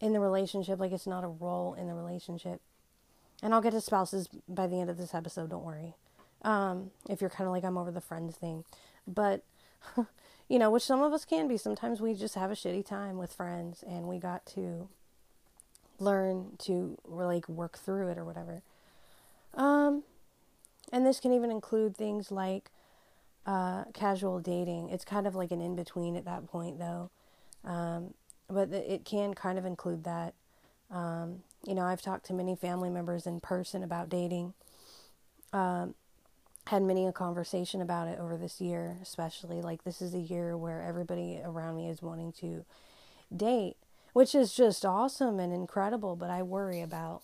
in 0.00 0.12
the 0.12 0.20
relationship 0.20 0.78
like 0.78 0.92
it's 0.92 1.06
not 1.06 1.24
a 1.24 1.28
role 1.28 1.74
in 1.74 1.86
the 1.86 1.94
relationship 1.94 2.60
and 3.42 3.54
i'll 3.54 3.60
get 3.60 3.72
to 3.72 3.80
spouses 3.80 4.28
by 4.48 4.66
the 4.66 4.80
end 4.80 4.90
of 4.90 4.96
this 4.96 5.14
episode 5.14 5.50
don't 5.50 5.64
worry 5.64 5.94
um, 6.42 6.90
if 7.08 7.20
you're 7.20 7.30
kind 7.30 7.46
of 7.46 7.52
like 7.52 7.64
i'm 7.64 7.78
over 7.78 7.90
the 7.90 8.00
friends 8.00 8.36
thing 8.36 8.64
but 9.06 9.42
you 10.48 10.58
know 10.58 10.70
which 10.70 10.82
some 10.82 11.02
of 11.02 11.12
us 11.12 11.24
can 11.24 11.48
be 11.48 11.56
sometimes 11.56 12.00
we 12.00 12.14
just 12.14 12.34
have 12.34 12.50
a 12.50 12.54
shitty 12.54 12.84
time 12.84 13.18
with 13.18 13.32
friends 13.32 13.84
and 13.86 14.08
we 14.08 14.18
got 14.18 14.44
to 14.46 14.88
learn 15.98 16.52
to 16.58 16.98
like 17.04 17.48
work 17.48 17.78
through 17.78 18.08
it 18.08 18.18
or 18.18 18.24
whatever 18.24 18.62
um 19.54 20.02
and 20.92 21.06
this 21.06 21.20
can 21.20 21.32
even 21.32 21.50
include 21.50 21.96
things 21.96 22.30
like 22.30 22.70
uh, 23.46 23.84
casual 23.92 24.40
dating. 24.40 24.90
It's 24.90 25.04
kind 25.04 25.26
of 25.26 25.34
like 25.34 25.50
an 25.50 25.60
in 25.60 25.76
between 25.76 26.16
at 26.16 26.24
that 26.24 26.46
point, 26.46 26.78
though. 26.78 27.10
Um, 27.64 28.14
but 28.48 28.70
it 28.72 29.04
can 29.04 29.34
kind 29.34 29.58
of 29.58 29.64
include 29.64 30.04
that. 30.04 30.34
Um, 30.90 31.42
you 31.66 31.74
know, 31.74 31.82
I've 31.84 32.02
talked 32.02 32.26
to 32.26 32.34
many 32.34 32.54
family 32.54 32.90
members 32.90 33.26
in 33.26 33.40
person 33.40 33.82
about 33.82 34.08
dating. 34.08 34.54
Um, 35.52 35.94
had 36.66 36.82
many 36.82 37.06
a 37.06 37.12
conversation 37.12 37.80
about 37.80 38.08
it 38.08 38.18
over 38.18 38.36
this 38.36 38.60
year, 38.60 38.96
especially. 39.02 39.60
Like, 39.60 39.84
this 39.84 40.00
is 40.00 40.14
a 40.14 40.18
year 40.18 40.56
where 40.56 40.82
everybody 40.82 41.40
around 41.44 41.76
me 41.76 41.88
is 41.88 42.02
wanting 42.02 42.32
to 42.40 42.64
date, 43.34 43.76
which 44.12 44.34
is 44.34 44.54
just 44.54 44.84
awesome 44.84 45.38
and 45.38 45.52
incredible. 45.52 46.16
But 46.16 46.30
I 46.30 46.42
worry 46.42 46.80
about 46.80 47.22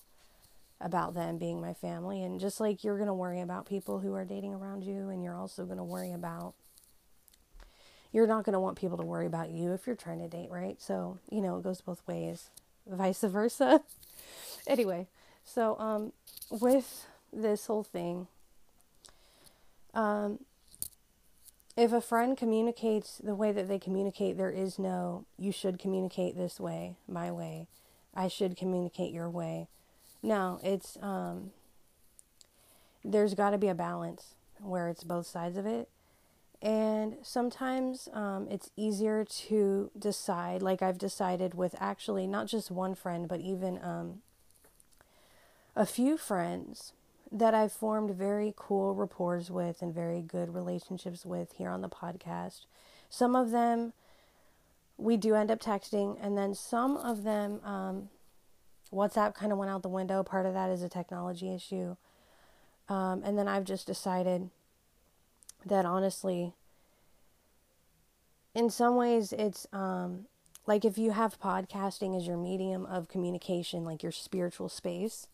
about 0.81 1.15
them 1.15 1.37
being 1.37 1.61
my 1.61 1.75
family. 1.75 2.23
And 2.23 2.41
just 2.41 2.61
like 2.61 2.83
you're 2.83 2.97
going 2.97 3.09
to 3.09 3.15
worry 3.15 3.41
about 3.41 3.69
people 3.69 4.01
who 4.01 4.15
are 4.15 4.25
dating 4.25 4.55
around 4.55 4.83
you, 4.83 5.11
and 5.11 5.23
you're 5.23 5.37
also 5.37 5.65
going 5.65 5.79
to 5.79 5.85
worry 5.85 6.13
about, 6.13 6.55
you're 8.13 8.27
not 8.27 8.45
going 8.45 8.55
to 8.55 8.61
want 8.61 8.79
people 8.79 8.97
to 8.97 9.05
worry 9.05 9.27
about 9.27 9.51
you 9.51 9.73
if 9.73 9.87
you're 9.87 9.97
trying 9.97 10.21
to 10.21 10.29
date, 10.29 10.51
right? 10.51 10.81
So, 10.81 11.19
you 11.31 11.41
know, 11.41 11.59
it 11.59 11.65
goes 11.65 11.81
both 11.81 12.03
ways, 12.07 12.49
vice 12.87 13.21
versa. 13.21 13.83
anyway, 14.67 15.07
so 15.45 15.79
um, 15.79 16.13
with 16.51 17.07
this 17.33 17.67
whole 17.67 17.85
thing, 17.85 18.27
um, 19.95 20.41
if 21.77 21.93
a 21.93 22.01
friend 22.01 22.37
communicates 22.37 23.19
the 23.19 23.35
way 23.35 23.53
that 23.53 23.69
they 23.69 23.79
communicate, 23.79 24.37
there 24.37 24.51
is 24.51 24.79
no, 24.79 25.25
you 25.39 25.53
should 25.53 25.79
communicate 25.79 26.37
this 26.37 26.61
way, 26.61 26.97
my 27.09 27.31
way. 27.31 27.69
I 28.15 28.29
should 28.29 28.57
communicate 28.57 29.13
your 29.13 29.31
way. 29.31 29.69
No, 30.23 30.61
it's 30.63 30.99
um 31.01 31.53
there's 33.05 33.35
got 33.35 33.51
to 33.51 33.59
be 33.59 33.69
a 33.69 33.75
balance 33.75 34.35
where 34.61 34.89
it's 34.89 35.05
both 35.05 35.27
sides 35.27 35.57
of 35.57 35.65
it. 35.65 35.89
And 36.61 37.17
sometimes 37.23 38.09
um, 38.13 38.47
it's 38.51 38.71
easier 38.77 39.25
to 39.25 39.91
decide, 39.99 40.61
like 40.61 40.83
I've 40.83 40.99
decided 40.99 41.55
with 41.55 41.75
actually 41.81 42.27
not 42.27 42.47
just 42.47 42.71
one 42.71 42.95
friend, 42.95 43.27
but 43.27 43.41
even 43.41 43.81
um, 43.83 44.21
a 45.75 45.87
few 45.87 46.19
friends 46.19 46.93
that 47.33 47.55
I've 47.55 47.73
formed 47.73 48.11
very 48.11 48.53
cool 48.57 48.95
rapports 48.95 49.51
with 49.51 49.83
and 49.83 49.95
very 49.95 50.21
good 50.21 50.55
relationships 50.55 51.25
with 51.25 51.53
here 51.53 51.71
on 51.71 51.81
the 51.81 51.89
podcast. 51.89 52.67
Some 53.09 53.37
of 53.37 53.51
them 53.51 53.93
we 54.97 55.17
do 55.17 55.35
end 55.35 55.51
up 55.51 55.61
texting, 55.61 56.19
and 56.21 56.37
then 56.37 56.55
some 56.55 56.97
of 56.97 57.23
them 57.23 57.61
um, 57.65 58.11
WhatsApp 58.93 59.35
kind 59.35 59.53
of 59.53 59.59
went 59.59 59.71
out 59.71 59.83
the 59.83 59.89
window. 59.89 60.23
Part 60.23 60.47
of 60.47 60.55
that 60.55 60.71
is 60.71 60.83
a 60.83 60.89
technology 60.89 61.55
issue. 61.55 61.97
Um, 62.89 63.23
and 63.25 63.39
then 63.39 63.49
I've 63.49 63.65
just 63.65 63.87
decided 63.87 64.51
that 65.65 65.85
honestly, 65.85 66.53
in 68.55 68.69
some 68.69 68.97
ways, 68.97 69.33
it's 69.33 69.67
um, 69.73 70.27
like 70.67 70.85
if 70.85 70.99
you 70.99 71.13
have 71.13 71.41
podcasting 71.41 72.17
as 72.17 72.27
your 72.27 72.37
medium 72.37 72.85
of 72.85 73.09
communication, 73.09 73.85
like 73.85 74.03
your 74.03 74.13
spiritual 74.13 74.69
space, 74.69 75.29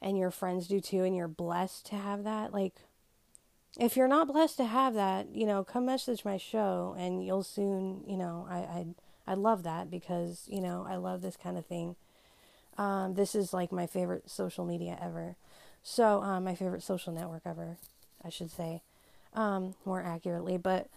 and 0.00 0.18
your 0.18 0.30
friends 0.30 0.68
do 0.68 0.80
too, 0.80 1.04
and 1.04 1.16
you're 1.16 1.28
blessed 1.28 1.86
to 1.86 1.96
have 1.96 2.24
that, 2.24 2.52
like 2.52 2.74
if 3.78 3.96
you're 3.96 4.08
not 4.08 4.28
blessed 4.28 4.56
to 4.56 4.64
have 4.64 4.94
that, 4.94 5.28
you 5.34 5.46
know, 5.46 5.62
come 5.62 5.86
message 5.86 6.24
my 6.24 6.36
show 6.36 6.96
and 6.98 7.24
you'll 7.24 7.42
soon, 7.42 8.02
you 8.06 8.16
know, 8.16 8.46
I 8.50 8.56
I 8.56 8.86
I 9.28 9.34
love 9.34 9.62
that 9.64 9.90
because, 9.90 10.44
you 10.48 10.60
know, 10.60 10.86
I 10.88 10.96
love 10.96 11.20
this 11.20 11.36
kind 11.36 11.58
of 11.58 11.66
thing. 11.66 11.96
Um, 12.78 13.14
this 13.14 13.34
is 13.34 13.52
like 13.52 13.70
my 13.70 13.86
favorite 13.86 14.30
social 14.30 14.64
media 14.64 14.98
ever. 15.00 15.36
So, 15.82 16.22
um, 16.22 16.44
my 16.44 16.54
favorite 16.54 16.82
social 16.82 17.12
network 17.12 17.42
ever, 17.44 17.76
I 18.24 18.30
should 18.30 18.50
say, 18.50 18.82
um, 19.34 19.74
more 19.84 20.02
accurately. 20.02 20.56
But 20.56 20.88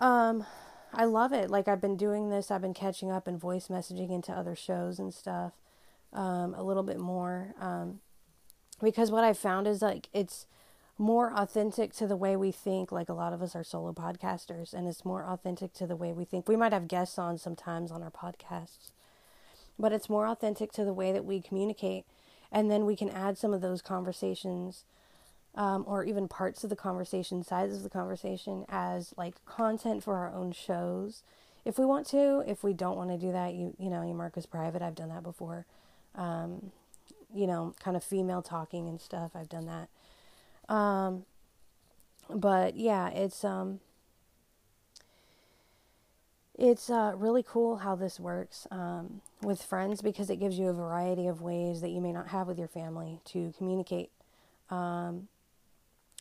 um, 0.00 0.46
I 0.92 1.04
love 1.04 1.32
it. 1.32 1.50
Like, 1.50 1.66
I've 1.66 1.80
been 1.80 1.96
doing 1.96 2.30
this, 2.30 2.50
I've 2.50 2.62
been 2.62 2.74
catching 2.74 3.10
up 3.10 3.26
and 3.26 3.40
voice 3.40 3.68
messaging 3.68 4.10
into 4.10 4.32
other 4.32 4.54
shows 4.54 4.98
and 4.98 5.12
stuff 5.12 5.52
um, 6.12 6.54
a 6.54 6.62
little 6.62 6.82
bit 6.82 6.98
more. 6.98 7.54
Um, 7.60 8.00
because 8.82 9.10
what 9.10 9.24
I've 9.24 9.38
found 9.38 9.66
is 9.66 9.82
like 9.82 10.08
it's 10.12 10.46
more 10.98 11.32
authentic 11.34 11.94
to 11.94 12.06
the 12.06 12.16
way 12.16 12.36
we 12.36 12.52
think. 12.52 12.90
Like, 12.90 13.08
a 13.08 13.14
lot 13.14 13.32
of 13.32 13.42
us 13.42 13.54
are 13.54 13.64
solo 13.64 13.92
podcasters, 13.92 14.72
and 14.72 14.88
it's 14.88 15.04
more 15.04 15.24
authentic 15.24 15.72
to 15.74 15.86
the 15.86 15.96
way 15.96 16.12
we 16.12 16.24
think. 16.24 16.48
We 16.48 16.56
might 16.56 16.72
have 16.72 16.88
guests 16.88 17.18
on 17.18 17.38
sometimes 17.38 17.90
on 17.90 18.02
our 18.02 18.10
podcasts 18.10 18.90
but 19.78 19.92
it's 19.92 20.08
more 20.08 20.26
authentic 20.26 20.72
to 20.72 20.84
the 20.84 20.92
way 20.92 21.12
that 21.12 21.24
we 21.24 21.40
communicate. 21.40 22.04
And 22.50 22.70
then 22.70 22.86
we 22.86 22.96
can 22.96 23.10
add 23.10 23.36
some 23.36 23.52
of 23.52 23.60
those 23.60 23.82
conversations 23.82 24.84
um, 25.54 25.84
or 25.86 26.04
even 26.04 26.28
parts 26.28 26.64
of 26.64 26.70
the 26.70 26.76
conversation, 26.76 27.42
sides 27.42 27.76
of 27.76 27.82
the 27.82 27.90
conversation 27.90 28.64
as 28.68 29.14
like 29.16 29.44
content 29.44 30.02
for 30.02 30.16
our 30.16 30.32
own 30.32 30.52
shows. 30.52 31.22
If 31.64 31.78
we 31.78 31.84
want 31.84 32.06
to, 32.08 32.44
if 32.46 32.62
we 32.62 32.72
don't 32.72 32.96
want 32.96 33.10
to 33.10 33.18
do 33.18 33.32
that, 33.32 33.54
you 33.54 33.74
you 33.78 33.90
know, 33.90 34.02
you 34.02 34.14
mark 34.14 34.36
as 34.36 34.46
private. 34.46 34.82
I've 34.82 34.94
done 34.94 35.08
that 35.08 35.22
before. 35.22 35.66
Um, 36.16 36.72
you 37.34 37.46
know, 37.46 37.74
kind 37.80 37.96
of 37.96 38.02
female 38.02 38.42
talking 38.42 38.88
and 38.88 39.00
stuff. 39.00 39.32
I've 39.34 39.48
done 39.48 39.66
that. 39.66 40.74
Um, 40.74 41.24
but 42.30 42.76
yeah, 42.76 43.08
it's 43.10 43.44
um, 43.44 43.80
it's 46.58 46.88
uh, 46.88 47.12
really 47.16 47.44
cool 47.46 47.78
how 47.78 47.94
this 47.94 48.18
works 48.18 48.66
um, 48.70 49.20
with 49.42 49.62
friends 49.62 50.00
because 50.00 50.30
it 50.30 50.36
gives 50.36 50.58
you 50.58 50.68
a 50.68 50.72
variety 50.72 51.26
of 51.26 51.42
ways 51.42 51.80
that 51.82 51.90
you 51.90 52.00
may 52.00 52.12
not 52.12 52.28
have 52.28 52.46
with 52.46 52.58
your 52.58 52.68
family 52.68 53.20
to 53.26 53.52
communicate, 53.58 54.10
um, 54.70 55.28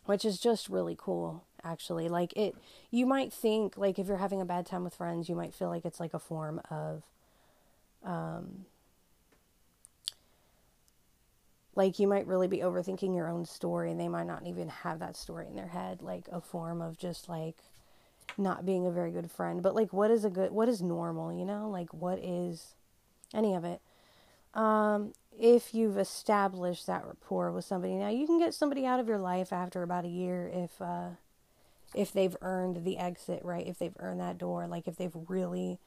which 0.05 0.25
is 0.25 0.38
just 0.38 0.69
really 0.69 0.95
cool. 0.97 1.43
Actually, 1.63 2.08
like 2.10 2.31
it, 2.38 2.53
you 2.91 3.08
might 3.08 3.34
think 3.34 3.75
like 3.75 3.97
if 3.97 4.08
you're 4.08 4.17
having 4.17 4.39
a 4.39 4.45
bad 4.45 4.67
time 4.67 4.84
with 4.84 4.93
friends, 4.93 5.29
you 5.29 5.36
might 5.36 5.53
feel 5.53 5.69
like 5.69 5.84
it's 5.84 5.99
like 5.99 6.13
a 6.13 6.19
form 6.19 6.62
of, 6.69 7.01
um, 8.03 8.65
like 11.75 11.99
you 11.99 12.07
might 12.07 12.27
really 12.27 12.47
be 12.47 12.59
overthinking 12.59 13.15
your 13.15 13.29
own 13.29 13.45
story, 13.45 13.91
and 13.91 13.99
they 13.99 14.07
might 14.07 14.27
not 14.27 14.47
even 14.47 14.69
have 14.69 14.99
that 14.99 15.17
story 15.17 15.47
in 15.47 15.55
their 15.55 15.67
head, 15.67 16.01
like 16.01 16.27
a 16.31 16.39
form 16.39 16.81
of 16.81 16.97
just 16.97 17.27
like 17.27 17.57
not 18.38 18.65
being 18.65 18.85
a 18.85 18.91
very 18.91 19.11
good 19.11 19.29
friend, 19.29 19.61
but 19.61 19.75
like 19.75 19.93
what 19.93 20.09
is 20.11 20.25
a 20.25 20.29
good 20.29 20.51
what 20.51 20.69
is 20.69 20.81
normal, 20.81 21.33
you 21.38 21.45
know? 21.45 21.69
Like 21.69 21.93
what 21.93 22.19
is 22.19 22.75
any 23.33 23.53
of 23.53 23.65
it. 23.65 23.81
Um 24.53 25.13
if 25.38 25.73
you've 25.73 25.97
established 25.97 26.88
that 26.88 27.05
rapport 27.05 27.51
with 27.51 27.65
somebody. 27.65 27.95
Now 27.95 28.09
you 28.09 28.25
can 28.25 28.39
get 28.39 28.53
somebody 28.53 28.85
out 28.85 28.99
of 28.99 29.07
your 29.07 29.19
life 29.19 29.51
after 29.51 29.83
about 29.83 30.05
a 30.05 30.09
year 30.09 30.49
if 30.53 30.81
uh 30.81 31.09
if 31.93 32.11
they've 32.11 32.35
earned 32.41 32.83
the 32.83 32.97
exit, 32.97 33.41
right? 33.43 33.65
If 33.65 33.79
they've 33.79 33.95
earned 33.99 34.19
that 34.19 34.38
door, 34.38 34.67
like 34.67 34.88
if 34.88 34.95
they've 34.95 35.15
really 35.27 35.79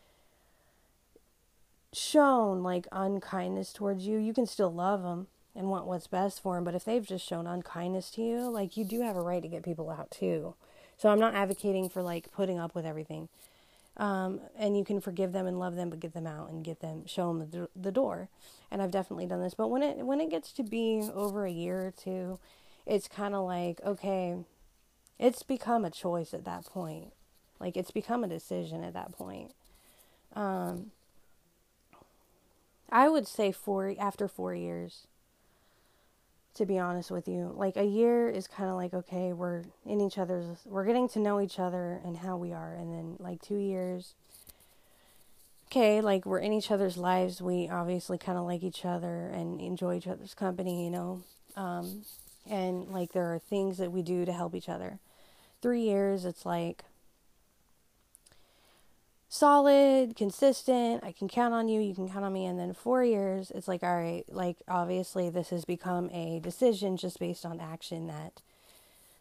shown 1.93 2.63
like 2.63 2.87
unkindness 2.93 3.73
towards 3.73 4.07
you, 4.07 4.19
you 4.19 4.35
can 4.35 4.47
still 4.47 4.73
love 4.73 5.03
them 5.03 5.27
and 5.59 5.69
want 5.69 5.87
what's 5.87 6.07
best 6.07 6.41
for 6.41 6.55
them, 6.55 6.63
but 6.63 6.77
if 6.77 6.85
they've 6.85 7.05
just 7.05 7.27
shown 7.27 7.49
unkindness 7.49 8.13
to 8.13 8.23
you, 8.23 8.49
like 8.49 8.77
you 8.77 8.85
do 8.85 9.01
have 9.01 9.17
a 9.17 9.21
right 9.21 9.43
to 9.43 9.49
get 9.49 9.65
people 9.65 9.91
out 9.91 10.09
too. 10.09 10.55
So 10.97 11.09
I'm 11.09 11.19
not 11.19 11.35
advocating 11.35 11.89
for 11.89 12.01
like 12.01 12.31
putting 12.31 12.61
up 12.61 12.77
with 12.77 12.87
everything. 12.87 13.29
Um, 13.97 14.41
and 14.57 14.79
you 14.79 14.85
can 14.85 15.01
forgive 15.01 15.33
them 15.33 15.49
and 15.49 15.59
love 15.59 15.75
them, 15.75 15.91
but 15.91 15.99
get 15.99 16.15
them 16.15 16.29
out 16.29 16.51
and 16.51 16.65
get 16.65 16.79
them, 16.79 17.05
show 17.07 17.33
them 17.33 17.51
the, 17.51 17.69
the 17.75 17.91
door. 17.91 18.29
And 18.71 18.81
I've 18.81 18.93
definitely 18.93 19.27
done 19.27 19.43
this. 19.43 19.55
But 19.55 19.69
when 19.69 19.83
it 19.83 19.99
when 19.99 20.21
it 20.21 20.31
gets 20.31 20.53
to 20.53 20.63
be 20.63 21.09
over 21.13 21.45
a 21.45 21.51
year 21.51 21.89
or 21.89 21.91
two, 21.91 22.39
it's 22.87 23.09
kind 23.09 23.35
of 23.35 23.45
like 23.45 23.81
okay, 23.85 24.37
it's 25.19 25.43
become 25.43 25.85
a 25.85 25.91
choice 25.91 26.33
at 26.33 26.45
that 26.45 26.67
point. 26.67 27.13
Like 27.59 27.77
it's 27.77 27.91
become 27.91 28.23
a 28.23 28.29
decision 28.29 28.85
at 28.85 28.95
that 28.95 29.11
point. 29.11 29.55
Um, 30.35 30.93
I 32.91 33.09
would 33.09 33.27
say 33.27 33.51
four 33.51 33.97
after 33.99 34.29
four 34.29 34.55
years 34.55 35.09
to 36.59 36.67
be 36.67 36.79
honest 36.79 37.11
with 37.11 37.27
you. 37.29 37.53
Like 37.57 37.77
a 37.77 37.85
year 37.85 38.29
is 38.29 38.47
kind 38.47 38.69
of 38.69 38.77
like 38.77 38.93
okay, 38.93 39.33
we're 39.33 39.63
in 39.87 40.01
each 40.01 40.19
other's 40.19 40.59
we're 40.67 40.85
getting 40.85 41.09
to 41.11 41.19
know 41.19 41.41
each 41.41 41.59
other 41.59 42.01
and 42.05 42.19
how 42.19 42.37
we 42.37 42.53
are 42.53 42.75
and 42.75 42.93
then 42.93 43.17
like 43.19 43.41
2 43.43 43.57
years 43.57 44.15
okay, 45.69 46.01
like 46.01 46.25
we're 46.25 46.39
in 46.39 46.53
each 46.53 46.71
other's 46.71 46.97
lives. 46.97 47.43
We 47.43 47.69
obviously 47.69 48.17
kind 48.19 48.39
of 48.39 48.45
like 48.45 48.63
each 48.63 48.85
other 48.85 49.29
and 49.29 49.61
enjoy 49.61 49.97
each 49.97 50.07
other's 50.07 50.35
company, 50.35 50.85
you 50.85 50.91
know. 50.91 51.23
Um 51.57 52.03
and 52.49 52.89
like 52.89 53.13
there 53.13 53.33
are 53.35 53.39
things 53.39 53.79
that 53.79 53.93
we 53.93 54.03
do 54.03 54.25
to 54.25 54.33
help 54.33 54.55
each 54.55 54.69
other. 54.69 54.99
3 55.63 55.81
years 55.81 56.25
it's 56.25 56.45
like 56.45 56.85
solid, 59.29 60.17
consistent. 60.17 61.05
I 61.05 61.13
can 61.13 61.29
count 61.29 61.55
on 61.55 61.69
you. 61.69 61.81
You 61.81 61.95
can 61.95 62.09
count 62.09 62.25
on 62.25 62.33
me. 62.33 62.47
And 62.47 62.59
then 62.59 62.73
four 62.73 63.05
years, 63.05 63.51
it's 63.55 63.69
like, 63.69 63.83
all 63.83 63.97
right, 63.97 64.25
like 64.29 64.59
obviously 64.67 65.31
this 65.31 65.51
has 65.51 65.65
become 65.65 66.11
a 66.11 66.41
decision 66.41 66.97
just 66.97 67.19
based 67.19 67.45
on 67.45 67.61
action 67.61 68.07
that 68.07 68.41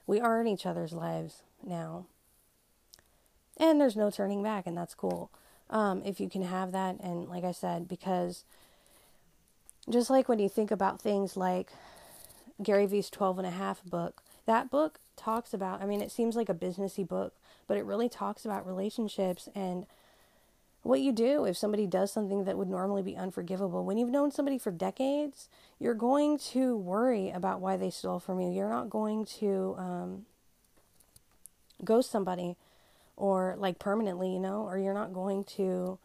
we 0.06 0.20
are 0.20 0.40
in 0.40 0.48
each 0.48 0.66
other's 0.66 0.94
lives 0.94 1.44
now. 1.64 2.06
And 3.58 3.82
there's 3.82 3.96
no 3.96 4.12
turning 4.12 4.44
back, 4.44 4.68
and 4.68 4.78
that's 4.78 4.94
cool. 4.94 5.32
Um, 5.70 6.02
if 6.06 6.20
you 6.20 6.30
can 6.30 6.44
have 6.44 6.72
that, 6.72 6.98
and 7.02 7.28
like 7.28 7.44
I 7.44 7.52
said, 7.52 7.88
because 7.88 8.46
just 9.90 10.10
like 10.10 10.30
when 10.30 10.40
you 10.40 10.48
think 10.48 10.72
about 10.72 11.02
things 11.02 11.36
like 11.36 11.72
Gary 12.62 12.86
Vee's 12.86 13.10
12 13.10 13.40
and 13.40 13.48
a 13.48 13.52
half 13.52 13.84
book, 13.84 14.22
that 14.46 14.70
book 14.70 15.00
talks 15.18 15.54
about, 15.54 15.82
I 15.82 15.86
mean, 15.86 16.02
it 16.02 16.12
seems 16.12 16.36
like 16.36 16.50
a 16.50 16.54
businessy 16.54 17.06
book, 17.06 17.34
but 17.68 17.78
it 17.78 17.86
really 17.86 18.10
talks 18.10 18.46
about 18.46 18.66
relationships 18.66 19.50
and 19.54 19.86
what 20.84 21.02
you 21.02 21.12
do 21.12 21.46
if 21.46 21.58
somebody 21.58 21.86
does 21.86 22.12
something 22.12 22.46
that 22.46 22.58
would 22.58 22.70
normally 22.70 23.04
be 23.04 23.16
unforgivable. 23.16 23.84
When 23.84 23.98
you've 23.98 24.10
known 24.10 24.32
somebody 24.32 24.58
for 24.58 24.72
decades, 24.72 25.50
you're 25.80 25.94
going 25.94 26.38
to 26.54 26.78
worry 26.78 27.30
about 27.30 27.60
why 27.60 27.78
they 27.78 27.90
stole 27.90 28.20
from 28.20 28.40
you. 28.40 28.52
You're 28.52 28.70
not 28.70 28.90
going 28.90 29.26
to 29.40 29.76
um, 29.78 30.26
ghost 31.84 32.10
somebody 32.10 32.56
or 33.18 33.56
like 33.58 33.80
permanently, 33.80 34.32
you 34.32 34.40
know, 34.40 34.62
or 34.62 34.78
you're 34.78 34.94
not 34.94 35.14
going 35.14 35.44
to 35.44 36.00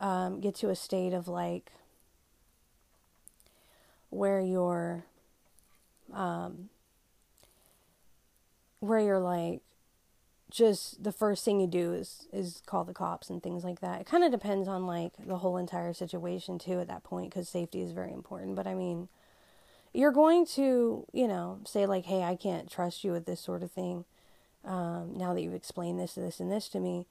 um, 0.00 0.40
get 0.40 0.54
to 0.56 0.70
a 0.70 0.76
state 0.76 1.12
of 1.12 1.28
like 1.28 1.70
where 4.10 4.40
you're 4.40 5.04
um, 6.12 6.70
where 8.80 9.00
you're 9.00 9.18
like 9.18 9.60
just 10.54 11.02
the 11.02 11.10
first 11.10 11.44
thing 11.44 11.60
you 11.60 11.66
do 11.66 11.92
is 11.92 12.28
is 12.32 12.62
call 12.64 12.84
the 12.84 12.94
cops 12.94 13.28
and 13.28 13.42
things 13.42 13.64
like 13.64 13.80
that. 13.80 14.00
It 14.00 14.06
kind 14.06 14.22
of 14.22 14.30
depends 14.30 14.68
on 14.68 14.86
like 14.86 15.12
the 15.18 15.38
whole 15.38 15.56
entire 15.56 15.92
situation 15.92 16.58
too 16.58 16.78
at 16.78 16.86
that 16.86 17.02
point 17.02 17.32
cuz 17.32 17.48
safety 17.48 17.82
is 17.82 17.90
very 17.90 18.12
important, 18.12 18.54
but 18.54 18.66
I 18.66 18.74
mean 18.74 19.08
you're 19.92 20.12
going 20.12 20.46
to, 20.46 21.06
you 21.12 21.28
know, 21.28 21.60
say 21.64 21.86
like, 21.86 22.04
"Hey, 22.06 22.22
I 22.24 22.36
can't 22.36 22.70
trust 22.70 23.04
you 23.04 23.12
with 23.12 23.26
this 23.26 23.40
sort 23.40 23.62
of 23.62 23.70
thing." 23.72 24.04
Um, 24.64 25.16
now 25.16 25.34
that 25.34 25.42
you've 25.42 25.54
explained 25.54 26.00
this, 26.00 26.14
this, 26.14 26.40
and 26.40 26.50
this 26.50 26.68
to 26.70 26.80
me, 26.80 27.06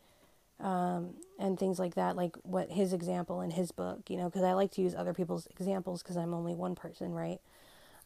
um, 0.59 1.15
and 1.39 1.59
things 1.59 1.79
like 1.79 1.95
that, 1.95 2.15
like 2.15 2.35
what 2.43 2.71
his 2.71 2.93
example 2.93 3.41
in 3.41 3.51
his 3.51 3.71
book, 3.71 4.09
you 4.09 4.17
know, 4.17 4.25
because 4.25 4.43
I 4.43 4.53
like 4.53 4.71
to 4.71 4.81
use 4.81 4.95
other 4.95 5.13
people's 5.13 5.47
examples 5.47 6.03
because 6.03 6.17
I'm 6.17 6.33
only 6.33 6.55
one 6.55 6.75
person, 6.75 7.13
right? 7.13 7.39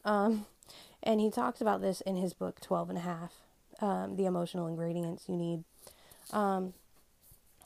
Um, 0.04 0.46
and 1.02 1.20
he 1.20 1.30
talks 1.30 1.60
about 1.60 1.80
this 1.80 2.00
in 2.02 2.16
his 2.16 2.34
book, 2.34 2.60
12 2.60 2.90
and 2.90 2.98
a 2.98 3.02
half 3.02 3.47
um, 3.80 4.16
the 4.16 4.26
emotional 4.26 4.66
ingredients 4.66 5.24
you 5.28 5.36
need, 5.36 5.64
um, 6.32 6.72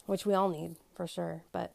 which 0.06 0.26
we 0.26 0.34
all 0.34 0.48
need 0.48 0.76
for 0.94 1.06
sure, 1.06 1.42
but 1.52 1.72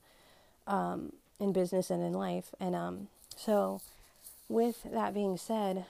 um, 0.67 1.13
in 1.39 1.51
business 1.51 1.89
and 1.89 2.03
in 2.03 2.13
life. 2.13 2.53
And 2.59 2.75
um, 2.75 3.07
so, 3.35 3.81
with 4.49 4.83
that 4.83 5.13
being 5.13 5.37
said, 5.37 5.85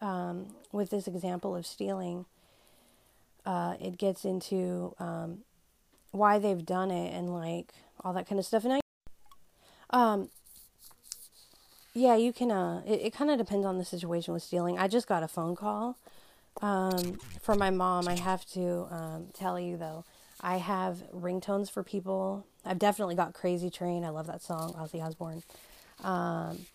um, 0.00 0.54
with 0.72 0.90
this 0.90 1.06
example 1.06 1.54
of 1.54 1.66
stealing, 1.66 2.24
uh, 3.44 3.74
it 3.80 3.98
gets 3.98 4.24
into 4.24 4.94
um, 4.98 5.38
why 6.10 6.38
they've 6.38 6.64
done 6.64 6.90
it 6.90 7.12
and 7.14 7.32
like 7.32 7.72
all 8.02 8.12
that 8.12 8.26
kind 8.28 8.38
of 8.38 8.46
stuff. 8.46 8.64
And 8.64 8.74
I, 8.74 8.80
um, 9.90 10.28
yeah, 11.94 12.16
you 12.16 12.32
can. 12.32 12.50
Uh, 12.50 12.82
it, 12.86 13.00
it 13.02 13.12
kind 13.12 13.30
of 13.30 13.38
depends 13.38 13.66
on 13.66 13.78
the 13.78 13.84
situation 13.84 14.32
with 14.32 14.42
stealing. 14.42 14.78
I 14.78 14.88
just 14.88 15.06
got 15.06 15.22
a 15.22 15.28
phone 15.28 15.54
call 15.54 15.98
um, 16.60 17.18
for 17.40 17.54
my 17.54 17.70
mom, 17.70 18.08
I 18.08 18.16
have 18.16 18.44
to 18.52 18.86
um, 18.90 19.28
tell 19.32 19.58
you 19.58 19.76
though, 19.76 20.04
I 20.40 20.56
have 20.58 21.02
ringtones 21.14 21.70
for 21.70 21.82
people. 21.82 22.46
I've 22.64 22.78
definitely 22.78 23.14
got 23.14 23.32
Crazy 23.32 23.70
Train. 23.70 24.04
I 24.04 24.10
love 24.10 24.26
that 24.26 24.42
song, 24.42 24.74
Ozzy 24.74 25.02
Osbourne. 25.02 25.42
Um, 26.02 26.66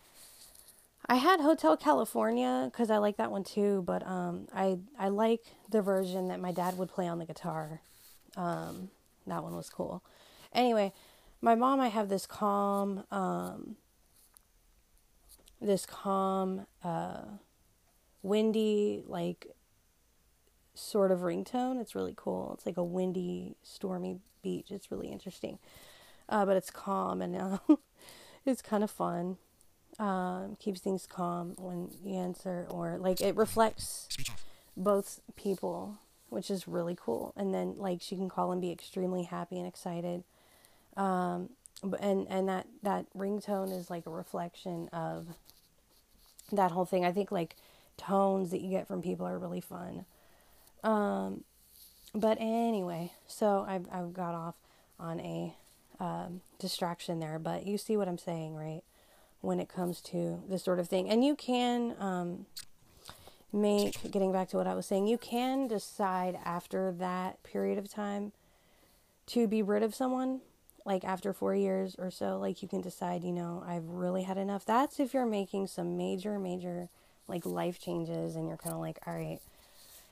I 1.05 1.15
had 1.15 1.39
Hotel 1.39 1.77
California 1.77 2.69
because 2.71 2.89
I 2.91 2.97
like 2.97 3.17
that 3.17 3.31
one 3.31 3.43
too, 3.43 3.83
but 3.85 4.05
um, 4.05 4.47
I 4.53 4.79
I 4.99 5.07
like 5.07 5.41
the 5.69 5.81
version 5.81 6.27
that 6.27 6.39
my 6.39 6.51
dad 6.51 6.77
would 6.77 6.89
play 6.89 7.07
on 7.07 7.19
the 7.19 7.25
guitar. 7.25 7.81
Um, 8.35 8.89
that 9.25 9.43
one 9.43 9.55
was 9.55 9.69
cool. 9.69 10.03
Anyway, 10.53 10.91
my 11.41 11.55
mom, 11.55 11.79
I 11.79 11.87
have 11.87 12.09
this 12.09 12.25
calm, 12.25 13.03
um, 13.11 13.77
this 15.61 15.85
calm, 15.85 16.65
uh, 16.83 17.21
windy, 18.21 19.03
like 19.07 19.47
sort 20.77 21.11
of 21.11 21.19
ringtone. 21.19 21.79
It's 21.79 21.95
really 21.95 22.13
cool. 22.15 22.51
It's 22.53 22.65
like 22.65 22.77
a 22.77 22.83
windy, 22.83 23.55
stormy 23.63 24.19
beach. 24.41 24.71
It's 24.71 24.91
really 24.91 25.07
interesting, 25.07 25.59
uh, 26.29 26.45
but 26.45 26.57
it's 26.57 26.69
calm 26.69 27.21
and 27.21 27.35
uh, 27.35 27.57
it's 28.45 28.61
kind 28.61 28.83
of 28.83 28.91
fun. 28.91 29.37
Um, 29.99 30.57
keeps 30.59 30.79
things 30.79 31.07
calm 31.07 31.55
when 31.57 31.89
you 32.03 32.15
answer, 32.15 32.67
or 32.69 32.97
like 32.99 33.19
it 33.19 33.35
reflects 33.35 34.07
both 34.75 35.21
people, 35.35 35.97
which 36.29 36.51
is 36.51 36.67
really 36.67 36.95
cool. 36.99 37.33
And 37.35 37.53
then 37.53 37.75
like 37.77 38.01
she 38.01 38.15
can 38.15 38.29
call 38.29 38.51
and 38.51 38.61
be 38.61 38.71
extremely 38.71 39.23
happy 39.23 39.57
and 39.57 39.67
excited. 39.67 40.23
Um, 40.95 41.49
and 41.99 42.27
and 42.29 42.47
that 42.47 42.67
that 42.83 43.05
ringtone 43.15 43.75
is 43.75 43.89
like 43.89 44.05
a 44.05 44.11
reflection 44.11 44.89
of 44.89 45.27
that 46.51 46.71
whole 46.71 46.85
thing. 46.85 47.05
I 47.05 47.11
think 47.11 47.31
like 47.31 47.55
tones 47.97 48.51
that 48.51 48.61
you 48.61 48.69
get 48.69 48.87
from 48.87 49.01
people 49.01 49.25
are 49.25 49.39
really 49.39 49.61
fun. 49.61 50.05
Um, 50.87 51.43
but 52.15 52.37
anyway, 52.39 53.11
so 53.27 53.65
I've, 53.67 53.87
I've 53.91 54.13
got 54.13 54.33
off 54.33 54.55
on 54.97 55.19
a 55.19 55.53
um, 55.99 56.41
distraction 56.59 57.19
there, 57.19 57.37
but 57.39 57.67
you 57.67 57.77
see 57.77 57.97
what 57.97 58.07
I'm 58.07 58.17
saying, 58.17 58.55
right? 58.55 58.83
When 59.41 59.59
it 59.59 59.67
comes 59.67 59.99
to 60.03 60.41
this 60.47 60.63
sort 60.63 60.79
of 60.79 60.87
thing. 60.87 61.09
And 61.09 61.25
you 61.25 61.35
can 61.35 61.93
um, 61.99 62.45
make, 63.51 64.11
getting 64.11 64.31
back 64.31 64.47
to 64.49 64.57
what 64.57 64.65
I 64.65 64.75
was 64.75 64.85
saying, 64.85 65.07
you 65.07 65.17
can 65.17 65.67
decide 65.67 66.39
after 66.45 66.93
that 66.93 67.43
period 67.43 67.77
of 67.77 67.91
time 67.91 68.31
to 69.27 69.45
be 69.45 69.61
rid 69.61 69.83
of 69.83 69.93
someone. 69.93 70.39
Like 70.85 71.03
after 71.03 71.33
four 71.33 71.53
years 71.53 71.97
or 71.99 72.09
so, 72.09 72.37
like 72.37 72.61
you 72.61 72.69
can 72.69 72.79
decide, 72.79 73.25
you 73.25 73.33
know, 73.33 73.61
I've 73.67 73.89
really 73.89 74.23
had 74.23 74.37
enough. 74.37 74.63
That's 74.63 75.01
if 75.01 75.13
you're 75.13 75.25
making 75.25 75.67
some 75.67 75.97
major, 75.97 76.39
major 76.39 76.87
like 77.27 77.45
life 77.45 77.77
changes 77.77 78.37
and 78.37 78.47
you're 78.47 78.55
kind 78.55 78.73
of 78.73 78.79
like, 78.79 78.99
all 79.05 79.13
right, 79.13 79.41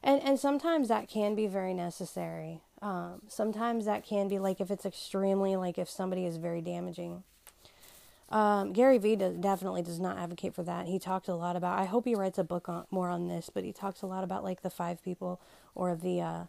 and 0.05 0.21
and 0.23 0.39
sometimes 0.39 0.87
that 0.87 1.09
can 1.09 1.35
be 1.35 1.47
very 1.47 1.73
necessary. 1.73 2.61
Um, 2.81 3.23
sometimes 3.27 3.85
that 3.85 4.05
can 4.05 4.27
be 4.27 4.39
like 4.39 4.61
if 4.61 4.69
it's 4.71 4.85
extremely 4.85 5.55
like 5.55 5.77
if 5.77 5.89
somebody 5.89 6.25
is 6.25 6.37
very 6.37 6.61
damaging. 6.61 7.23
Um, 8.29 8.73
Gary 8.73 8.97
Vee 8.97 9.15
does, 9.15 9.35
definitely 9.35 9.81
does 9.81 9.99
not 9.99 10.17
advocate 10.17 10.53
for 10.55 10.63
that. 10.63 10.87
He 10.87 10.97
talked 10.97 11.27
a 11.27 11.35
lot 11.35 11.55
about. 11.55 11.79
I 11.79 11.85
hope 11.85 12.05
he 12.05 12.15
writes 12.15 12.37
a 12.37 12.43
book 12.43 12.67
on 12.69 12.85
more 12.89 13.09
on 13.09 13.27
this, 13.27 13.49
but 13.53 13.63
he 13.63 13.71
talks 13.71 14.01
a 14.01 14.07
lot 14.07 14.23
about 14.23 14.43
like 14.43 14.61
the 14.61 14.69
five 14.69 15.03
people 15.03 15.39
or 15.75 15.95
the 15.95 16.21
uh, 16.21 16.43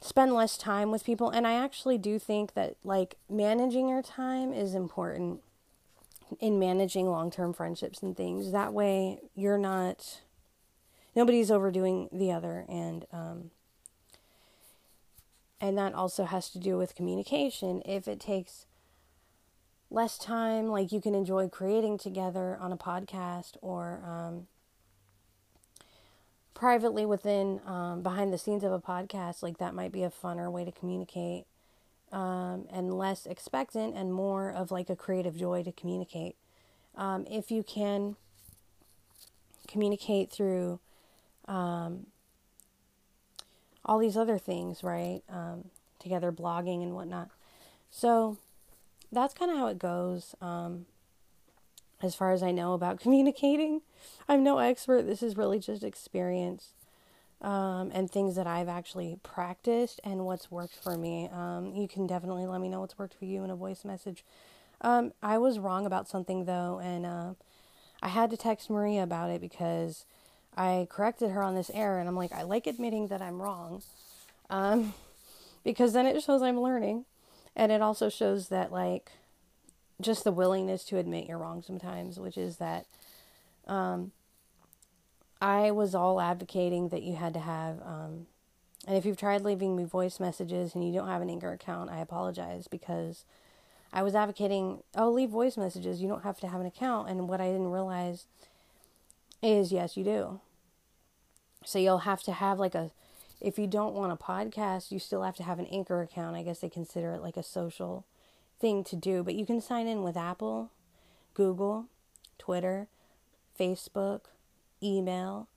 spend 0.00 0.32
less 0.32 0.56
time 0.56 0.90
with 0.90 1.04
people. 1.04 1.30
And 1.30 1.46
I 1.46 1.54
actually 1.54 1.98
do 1.98 2.18
think 2.18 2.54
that 2.54 2.76
like 2.84 3.16
managing 3.28 3.88
your 3.88 4.02
time 4.02 4.52
is 4.52 4.74
important 4.74 5.40
in 6.40 6.58
managing 6.58 7.08
long 7.08 7.30
term 7.30 7.52
friendships 7.52 8.02
and 8.02 8.16
things. 8.16 8.52
That 8.52 8.72
way, 8.72 9.20
you're 9.34 9.58
not 9.58 10.20
nobody's 11.16 11.50
overdoing 11.50 12.08
the 12.12 12.30
other 12.30 12.64
and 12.68 13.06
um, 13.12 13.50
and 15.60 15.76
that 15.78 15.94
also 15.94 16.24
has 16.24 16.50
to 16.50 16.58
do 16.58 16.76
with 16.76 16.94
communication. 16.94 17.82
If 17.86 18.06
it 18.06 18.20
takes 18.20 18.66
less 19.90 20.18
time 20.18 20.68
like 20.68 20.92
you 20.92 21.00
can 21.00 21.14
enjoy 21.14 21.48
creating 21.48 21.96
together 21.96 22.58
on 22.60 22.72
a 22.72 22.76
podcast 22.76 23.56
or 23.62 24.02
um, 24.04 24.46
privately 26.54 27.06
within 27.06 27.60
um, 27.64 28.02
behind 28.02 28.32
the 28.32 28.38
scenes 28.38 28.64
of 28.64 28.72
a 28.72 28.80
podcast 28.80 29.42
like 29.42 29.58
that 29.58 29.74
might 29.74 29.92
be 29.92 30.02
a 30.02 30.10
funner 30.10 30.50
way 30.50 30.64
to 30.64 30.72
communicate 30.72 31.44
um, 32.12 32.66
and 32.70 32.92
less 32.92 33.26
expectant 33.26 33.96
and 33.96 34.12
more 34.12 34.50
of 34.50 34.70
like 34.70 34.90
a 34.90 34.96
creative 34.96 35.36
joy 35.36 35.62
to 35.62 35.72
communicate. 35.72 36.36
Um, 36.96 37.26
if 37.30 37.50
you 37.50 37.62
can 37.62 38.16
communicate 39.68 40.30
through 40.30 40.80
um, 41.48 42.06
all 43.84 43.98
these 43.98 44.16
other 44.16 44.38
things, 44.38 44.82
right? 44.82 45.22
Um, 45.28 45.66
together, 45.98 46.32
blogging 46.32 46.82
and 46.82 46.94
whatnot. 46.94 47.30
So 47.90 48.38
that's 49.12 49.34
kind 49.34 49.50
of 49.50 49.56
how 49.56 49.68
it 49.68 49.78
goes. 49.78 50.34
Um, 50.40 50.86
as 52.02 52.14
far 52.14 52.32
as 52.32 52.42
I 52.42 52.50
know 52.50 52.74
about 52.74 53.00
communicating, 53.00 53.82
I'm 54.28 54.42
no 54.42 54.58
expert. 54.58 55.02
This 55.02 55.22
is 55.22 55.36
really 55.36 55.58
just 55.58 55.82
experience 55.82 56.72
um, 57.40 57.90
and 57.92 58.10
things 58.10 58.36
that 58.36 58.46
I've 58.46 58.68
actually 58.68 59.18
practiced 59.22 60.00
and 60.04 60.24
what's 60.24 60.50
worked 60.50 60.74
for 60.74 60.96
me. 60.96 61.28
Um, 61.32 61.72
you 61.74 61.88
can 61.88 62.06
definitely 62.06 62.46
let 62.46 62.60
me 62.60 62.68
know 62.68 62.80
what's 62.80 62.98
worked 62.98 63.14
for 63.14 63.24
you 63.24 63.44
in 63.44 63.50
a 63.50 63.56
voice 63.56 63.84
message. 63.84 64.24
Um, 64.80 65.12
I 65.22 65.38
was 65.38 65.58
wrong 65.58 65.86
about 65.86 66.08
something 66.08 66.44
though, 66.44 66.80
and 66.82 67.06
uh, 67.06 67.34
I 68.02 68.08
had 68.08 68.30
to 68.30 68.36
text 68.36 68.68
Maria 68.68 69.02
about 69.02 69.30
it 69.30 69.40
because 69.40 70.04
I 70.56 70.86
corrected 70.90 71.30
her 71.30 71.42
on 71.42 71.54
this 71.54 71.70
error, 71.74 71.98
and 71.98 72.08
I'm 72.08 72.16
like, 72.16 72.32
I 72.32 72.42
like 72.42 72.66
admitting 72.66 73.08
that 73.08 73.20
I'm 73.20 73.42
wrong, 73.42 73.82
um, 74.48 74.94
because 75.64 75.92
then 75.92 76.06
it 76.06 76.22
shows 76.22 76.42
I'm 76.42 76.60
learning. 76.60 77.04
And 77.54 77.72
it 77.72 77.80
also 77.80 78.10
shows 78.10 78.48
that, 78.48 78.70
like, 78.70 79.12
just 80.00 80.24
the 80.24 80.32
willingness 80.32 80.84
to 80.84 80.98
admit 80.98 81.26
you're 81.26 81.38
wrong 81.38 81.62
sometimes, 81.62 82.18
which 82.18 82.36
is 82.36 82.58
that 82.58 82.86
um, 83.66 84.12
I 85.40 85.70
was 85.70 85.94
all 85.94 86.20
advocating 86.20 86.90
that 86.90 87.02
you 87.02 87.16
had 87.16 87.34
to 87.34 87.40
have, 87.40 87.80
um, 87.82 88.26
and 88.86 88.96
if 88.96 89.04
you've 89.04 89.16
tried 89.16 89.42
leaving 89.42 89.74
me 89.74 89.84
voice 89.84 90.20
messages 90.20 90.74
and 90.74 90.86
you 90.86 90.92
don't 90.92 91.08
have 91.08 91.22
an 91.22 91.30
Anchor 91.30 91.52
account, 91.52 91.90
I 91.90 91.98
apologize 91.98 92.68
because 92.68 93.24
I 93.92 94.02
was 94.02 94.14
advocating, 94.14 94.82
oh, 94.94 95.10
leave 95.10 95.30
voice 95.30 95.56
messages. 95.56 96.02
You 96.02 96.08
don't 96.08 96.22
have 96.22 96.38
to 96.40 96.48
have 96.48 96.60
an 96.60 96.66
account. 96.66 97.08
And 97.08 97.28
what 97.28 97.40
I 97.40 97.46
didn't 97.46 97.70
realize 97.70 98.26
is, 99.42 99.72
yes, 99.72 99.96
you 99.96 100.04
do. 100.04 100.40
So 101.66 101.80
you'll 101.80 101.98
have 101.98 102.22
to 102.22 102.32
have 102.32 102.60
like 102.60 102.76
a, 102.76 102.92
if 103.40 103.58
you 103.58 103.66
don't 103.66 103.94
want 103.94 104.12
a 104.12 104.16
podcast, 104.16 104.92
you 104.92 105.00
still 105.00 105.24
have 105.24 105.34
to 105.36 105.42
have 105.42 105.58
an 105.58 105.66
Anchor 105.66 106.00
account. 106.00 106.36
I 106.36 106.42
guess 106.42 106.60
they 106.60 106.68
consider 106.68 107.12
it 107.12 107.22
like 107.22 107.36
a 107.36 107.42
social 107.42 108.06
thing 108.60 108.84
to 108.84 108.94
do. 108.94 109.24
But 109.24 109.34
you 109.34 109.44
can 109.44 109.60
sign 109.60 109.88
in 109.88 110.04
with 110.04 110.16
Apple, 110.16 110.70
Google, 111.34 111.86
Twitter, 112.38 112.86
Facebook, 113.58 114.20
email, 114.80 115.48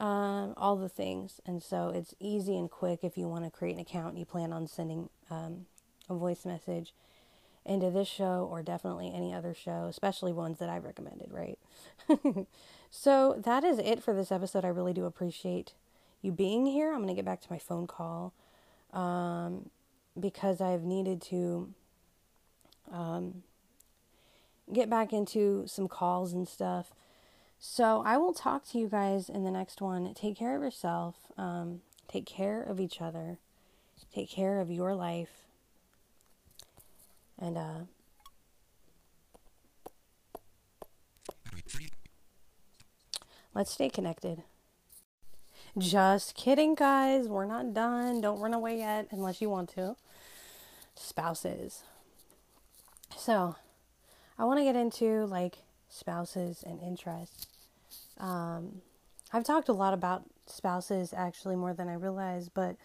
um, 0.00 0.52
all 0.56 0.74
the 0.74 0.88
things. 0.88 1.40
And 1.46 1.62
so 1.62 1.90
it's 1.94 2.14
easy 2.18 2.58
and 2.58 2.68
quick 2.68 3.04
if 3.04 3.16
you 3.16 3.28
want 3.28 3.44
to 3.44 3.50
create 3.50 3.76
an 3.76 3.80
account 3.80 4.10
and 4.10 4.18
you 4.18 4.24
plan 4.24 4.52
on 4.52 4.66
sending 4.66 5.10
um, 5.30 5.66
a 6.10 6.14
voice 6.14 6.44
message 6.44 6.92
into 7.64 7.90
this 7.90 8.08
show 8.08 8.48
or 8.50 8.62
definitely 8.62 9.12
any 9.14 9.32
other 9.32 9.54
show, 9.54 9.86
especially 9.88 10.32
ones 10.32 10.58
that 10.58 10.68
I've 10.68 10.84
recommended, 10.84 11.30
right? 11.32 11.58
so 12.90 13.34
that 13.44 13.64
is 13.64 13.78
it 13.78 14.02
for 14.02 14.14
this 14.14 14.32
episode. 14.32 14.64
I 14.64 14.68
really 14.68 14.92
do 14.92 15.04
appreciate 15.04 15.74
you 16.22 16.32
being 16.32 16.66
here. 16.66 16.92
I'm 16.92 16.98
going 16.98 17.08
to 17.08 17.14
get 17.14 17.24
back 17.24 17.40
to 17.42 17.48
my 17.50 17.58
phone 17.58 17.86
call 17.86 18.32
um, 18.92 19.70
because 20.18 20.60
I've 20.60 20.82
needed 20.82 21.20
to 21.22 21.72
um, 22.90 23.42
get 24.72 24.88
back 24.88 25.12
into 25.12 25.64
some 25.66 25.88
calls 25.88 26.32
and 26.32 26.48
stuff. 26.48 26.92
So 27.58 28.02
I 28.04 28.16
will 28.16 28.34
talk 28.34 28.66
to 28.70 28.78
you 28.78 28.88
guys 28.88 29.28
in 29.28 29.44
the 29.44 29.50
next 29.50 29.80
one. 29.80 30.12
Take 30.14 30.36
care 30.36 30.56
of 30.56 30.62
yourself. 30.62 31.16
Um, 31.36 31.80
take 32.08 32.26
care 32.26 32.62
of 32.62 32.80
each 32.80 33.00
other. 33.00 33.38
Take 34.14 34.30
care 34.30 34.60
of 34.60 34.70
your 34.70 34.94
life. 34.94 35.46
And 37.38 37.58
uh 37.58 37.80
Let's 43.56 43.70
stay 43.70 43.88
connected. 43.88 44.42
Just 45.78 46.34
kidding, 46.34 46.74
guys. 46.74 47.26
We're 47.26 47.46
not 47.46 47.72
done. 47.72 48.20
Don't 48.20 48.38
run 48.38 48.52
away 48.52 48.76
yet 48.76 49.08
unless 49.10 49.40
you 49.40 49.48
want 49.48 49.70
to. 49.70 49.96
Spouses. 50.94 51.82
So, 53.16 53.56
I 54.38 54.44
want 54.44 54.60
to 54.60 54.64
get 54.64 54.76
into 54.76 55.24
like 55.24 55.56
spouses 55.88 56.62
and 56.66 56.82
interests. 56.82 57.46
Um, 58.18 58.82
I've 59.32 59.44
talked 59.44 59.70
a 59.70 59.72
lot 59.72 59.94
about 59.94 60.24
spouses 60.44 61.14
actually 61.16 61.56
more 61.56 61.72
than 61.72 61.88
I 61.88 61.94
realize, 61.94 62.50
but 62.50 62.76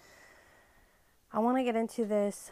I 1.34 1.39
want 1.39 1.57
to 1.57 1.65
get 1.65 1.75
into 1.75 2.05
this 2.05 2.49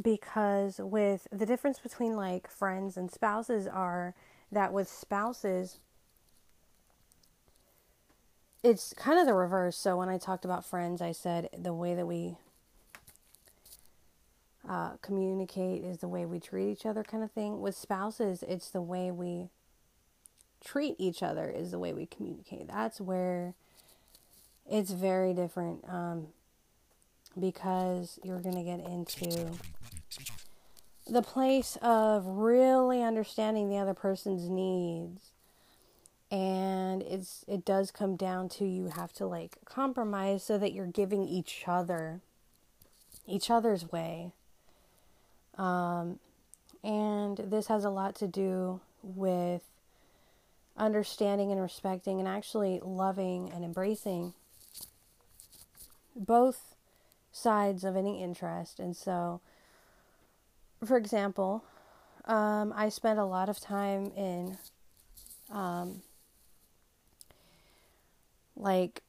because 0.00 0.78
with 0.78 1.26
the 1.32 1.44
difference 1.44 1.80
between 1.80 2.14
like 2.14 2.48
friends 2.48 2.96
and 2.96 3.10
spouses 3.10 3.66
are 3.66 4.14
that 4.52 4.72
with 4.72 4.88
spouses 4.88 5.80
it's 8.62 8.92
kind 8.94 9.18
of 9.18 9.26
the 9.26 9.34
reverse. 9.34 9.76
So 9.76 9.96
when 9.96 10.08
I 10.08 10.18
talked 10.18 10.44
about 10.44 10.64
friends, 10.64 11.00
I 11.00 11.12
said 11.12 11.48
the 11.56 11.72
way 11.72 11.94
that 11.94 12.06
we 12.06 12.36
uh, 14.68 14.92
communicate 15.00 15.84
is 15.84 15.98
the 15.98 16.08
way 16.08 16.26
we 16.26 16.40
treat 16.40 16.70
each 16.70 16.84
other, 16.84 17.02
kind 17.02 17.22
of 17.22 17.30
thing. 17.30 17.60
With 17.60 17.74
spouses, 17.74 18.42
it's 18.46 18.70
the 18.70 18.82
way 18.82 19.10
we 19.10 19.48
treat 20.64 20.96
each 20.98 21.22
other 21.22 21.48
is 21.48 21.70
the 21.70 21.78
way 21.78 21.92
we 21.92 22.06
communicate. 22.06 22.68
That's 22.68 23.00
where 23.00 23.54
it's 24.68 24.90
very 24.90 25.32
different 25.32 25.84
um, 25.88 26.28
because 27.38 28.18
you're 28.22 28.40
going 28.40 28.56
to 28.56 28.62
get 28.62 28.80
into 28.80 29.52
the 31.06 31.22
place 31.22 31.78
of 31.80 32.26
really 32.26 33.02
understanding 33.02 33.70
the 33.70 33.78
other 33.78 33.94
person's 33.94 34.50
needs 34.50 35.30
and 36.30 37.02
it's 37.02 37.44
it 37.48 37.64
does 37.64 37.90
come 37.90 38.16
down 38.16 38.48
to 38.48 38.64
you 38.64 38.88
have 38.88 39.12
to 39.12 39.26
like 39.26 39.56
compromise 39.64 40.42
so 40.44 40.58
that 40.58 40.72
you're 40.72 40.86
giving 40.86 41.24
each 41.24 41.64
other 41.66 42.20
each 43.26 43.50
other's 43.50 43.90
way 43.90 44.32
um, 45.56 46.18
and 46.84 47.38
this 47.38 47.66
has 47.66 47.84
a 47.84 47.90
lot 47.90 48.14
to 48.16 48.28
do 48.28 48.80
with 49.02 49.62
understanding 50.76 51.50
and 51.50 51.60
respecting 51.60 52.20
and 52.20 52.28
actually 52.28 52.80
loving 52.82 53.50
and 53.52 53.64
embracing 53.64 54.32
both 56.14 56.76
sides 57.32 57.84
of 57.84 57.96
any 57.96 58.22
interest. 58.22 58.78
And 58.78 58.96
so, 58.96 59.40
for 60.84 60.96
example, 60.96 61.64
um, 62.24 62.72
I 62.76 62.88
spent 62.88 63.18
a 63.18 63.24
lot 63.24 63.48
of 63.48 63.60
time 63.60 64.12
in 64.16 64.58
um, 65.50 66.02
like 68.58 69.02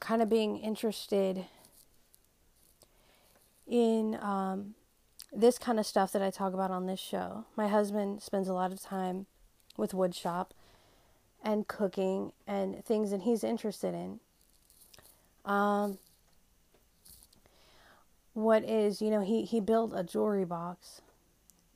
kind 0.00 0.22
of 0.22 0.28
being 0.28 0.58
interested 0.58 1.44
in 3.66 4.16
um, 4.20 4.74
this 5.32 5.58
kind 5.58 5.78
of 5.78 5.86
stuff 5.86 6.12
that 6.12 6.22
I 6.22 6.30
talk 6.30 6.54
about 6.54 6.70
on 6.70 6.86
this 6.86 7.00
show. 7.00 7.44
My 7.56 7.68
husband 7.68 8.22
spends 8.22 8.48
a 8.48 8.52
lot 8.52 8.72
of 8.72 8.80
time 8.80 9.26
with 9.76 9.92
woodshop 9.92 10.48
and 11.42 11.66
cooking 11.66 12.32
and 12.46 12.84
things 12.84 13.10
that 13.10 13.22
he's 13.22 13.42
interested 13.42 13.94
in. 13.94 14.20
Um, 15.44 15.98
what 18.34 18.64
is, 18.64 19.02
you 19.02 19.10
know, 19.10 19.22
he, 19.22 19.44
he 19.44 19.60
built 19.60 19.92
a 19.94 20.04
jewelry 20.04 20.44
box 20.44 21.00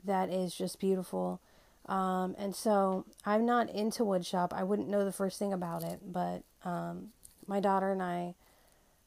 that 0.05 0.31
is 0.31 0.55
just 0.55 0.79
beautiful. 0.79 1.41
Um, 1.87 2.35
and 2.39 2.55
so 2.55 3.07
I'm 3.25 3.47
not 3.47 3.71
into 3.71 4.03
woodshop. 4.03 4.53
I 4.53 4.65
wouldn't 4.65 4.89
know 4.89 5.05
the 5.05 5.13
first 5.13 5.39
thing 5.39 5.53
about 5.53 5.85
it, 5.85 6.01
but 6.05 6.43
um, 6.65 7.09
my 7.47 7.61
daughter 7.61 7.93
and 7.93 8.03
I 8.03 8.35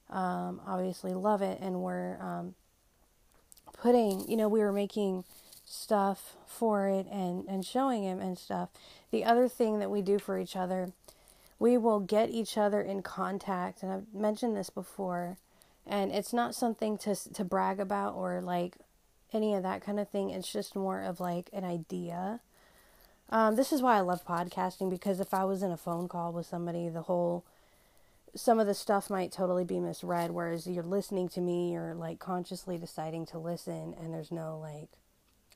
um, 0.10 0.62
obviously 0.66 1.14
love 1.14 1.42
it, 1.42 1.60
and 1.62 1.82
we're 1.82 2.18
um, 2.22 2.56
putting, 3.74 4.28
you 4.30 4.38
know, 4.38 4.48
we 4.48 4.62
were 4.62 4.72
making 4.72 5.26
stuff 5.66 6.36
for 6.48 6.88
it 6.88 7.06
and, 7.12 7.46
and 7.48 7.66
showing 7.66 8.04
him 8.04 8.20
and 8.20 8.38
stuff. 8.38 8.70
The 9.12 9.24
other 9.24 9.48
thing 9.48 9.80
that 9.80 9.92
we 9.92 10.02
do 10.02 10.18
for 10.18 10.40
each 10.40 10.56
other, 10.56 10.94
we 11.60 11.78
will 11.78 12.00
get 12.00 12.30
each 12.30 12.58
other 12.58 12.82
in 12.82 13.02
contact, 13.02 13.84
and 13.84 13.92
I've 13.92 14.14
mentioned 14.14 14.56
this 14.56 14.70
before, 14.70 15.38
and 15.86 16.12
it's 16.12 16.34
not 16.34 16.56
something 16.56 16.98
to 17.00 17.16
to 17.34 17.44
brag 17.44 17.80
about 17.80 18.16
or 18.16 18.42
like 18.42 18.78
any 19.34 19.54
of 19.54 19.64
that 19.64 19.82
kind 19.82 20.00
of 20.00 20.08
thing. 20.10 20.30
It's 20.30 20.52
just 20.52 20.76
more 20.76 21.02
of 21.02 21.20
like 21.20 21.50
an 21.52 21.66
idea. 21.66 22.40
Um, 23.32 23.56
this 23.56 23.72
is 23.72 23.82
why 23.82 23.98
I 23.98 24.02
love 24.02 24.26
podcasting 24.26 24.90
because 24.90 25.20
if 25.20 25.34
I 25.34 25.46
was 25.46 25.62
in 25.62 25.72
a 25.72 25.78
phone 25.78 26.08
call 26.08 26.34
with 26.34 26.48
somebody, 26.48 26.90
the 26.90 27.04
whole 27.04 27.46
some 28.36 28.60
of 28.60 28.68
the 28.68 28.74
stuff 28.74 29.10
might 29.10 29.32
totally 29.32 29.64
be 29.64 29.80
misread. 29.80 30.32
Whereas 30.32 30.68
you're 30.68 30.84
listening 30.84 31.30
to 31.30 31.42
me, 31.42 31.72
you're 31.74 31.94
like 31.94 32.20
consciously 32.20 32.78
deciding 32.78 33.26
to 33.28 33.38
listen, 33.38 33.96
and 34.00 34.14
there's 34.14 34.32
no 34.32 34.58
like 34.60 34.90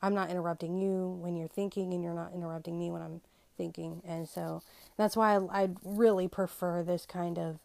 I'm 0.01 0.13
not 0.13 0.29
interrupting 0.29 0.77
you 0.77 1.17
when 1.21 1.35
you're 1.35 1.47
thinking, 1.47 1.93
and 1.93 2.03
you're 2.03 2.13
not 2.13 2.33
interrupting 2.33 2.77
me 2.77 2.91
when 2.91 3.01
I'm 3.01 3.21
thinking. 3.57 4.01
And 4.05 4.27
so 4.29 4.61
that's 4.97 5.15
why 5.15 5.35
I, 5.35 5.63
I 5.63 5.69
really 5.83 6.27
prefer 6.27 6.83
this 6.83 7.05
kind 7.05 7.39
of 7.39 7.59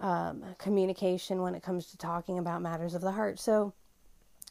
um, 0.00 0.44
communication 0.58 1.42
when 1.42 1.54
it 1.54 1.62
comes 1.62 1.86
to 1.86 1.96
talking 1.96 2.38
about 2.38 2.62
matters 2.62 2.94
of 2.94 3.02
the 3.02 3.12
heart. 3.12 3.40
So 3.40 3.72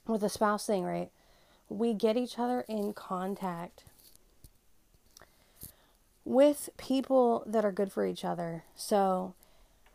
with 0.07 0.21
the 0.21 0.29
spouse 0.29 0.65
thing, 0.65 0.83
right? 0.83 1.09
We 1.69 1.93
get 1.93 2.17
each 2.17 2.39
other 2.39 2.65
in 2.67 2.93
contact 2.93 3.83
with 6.23 6.69
people 6.77 7.43
that 7.45 7.65
are 7.65 7.71
good 7.71 7.91
for 7.91 8.05
each 8.05 8.23
other. 8.23 8.63
So, 8.75 9.33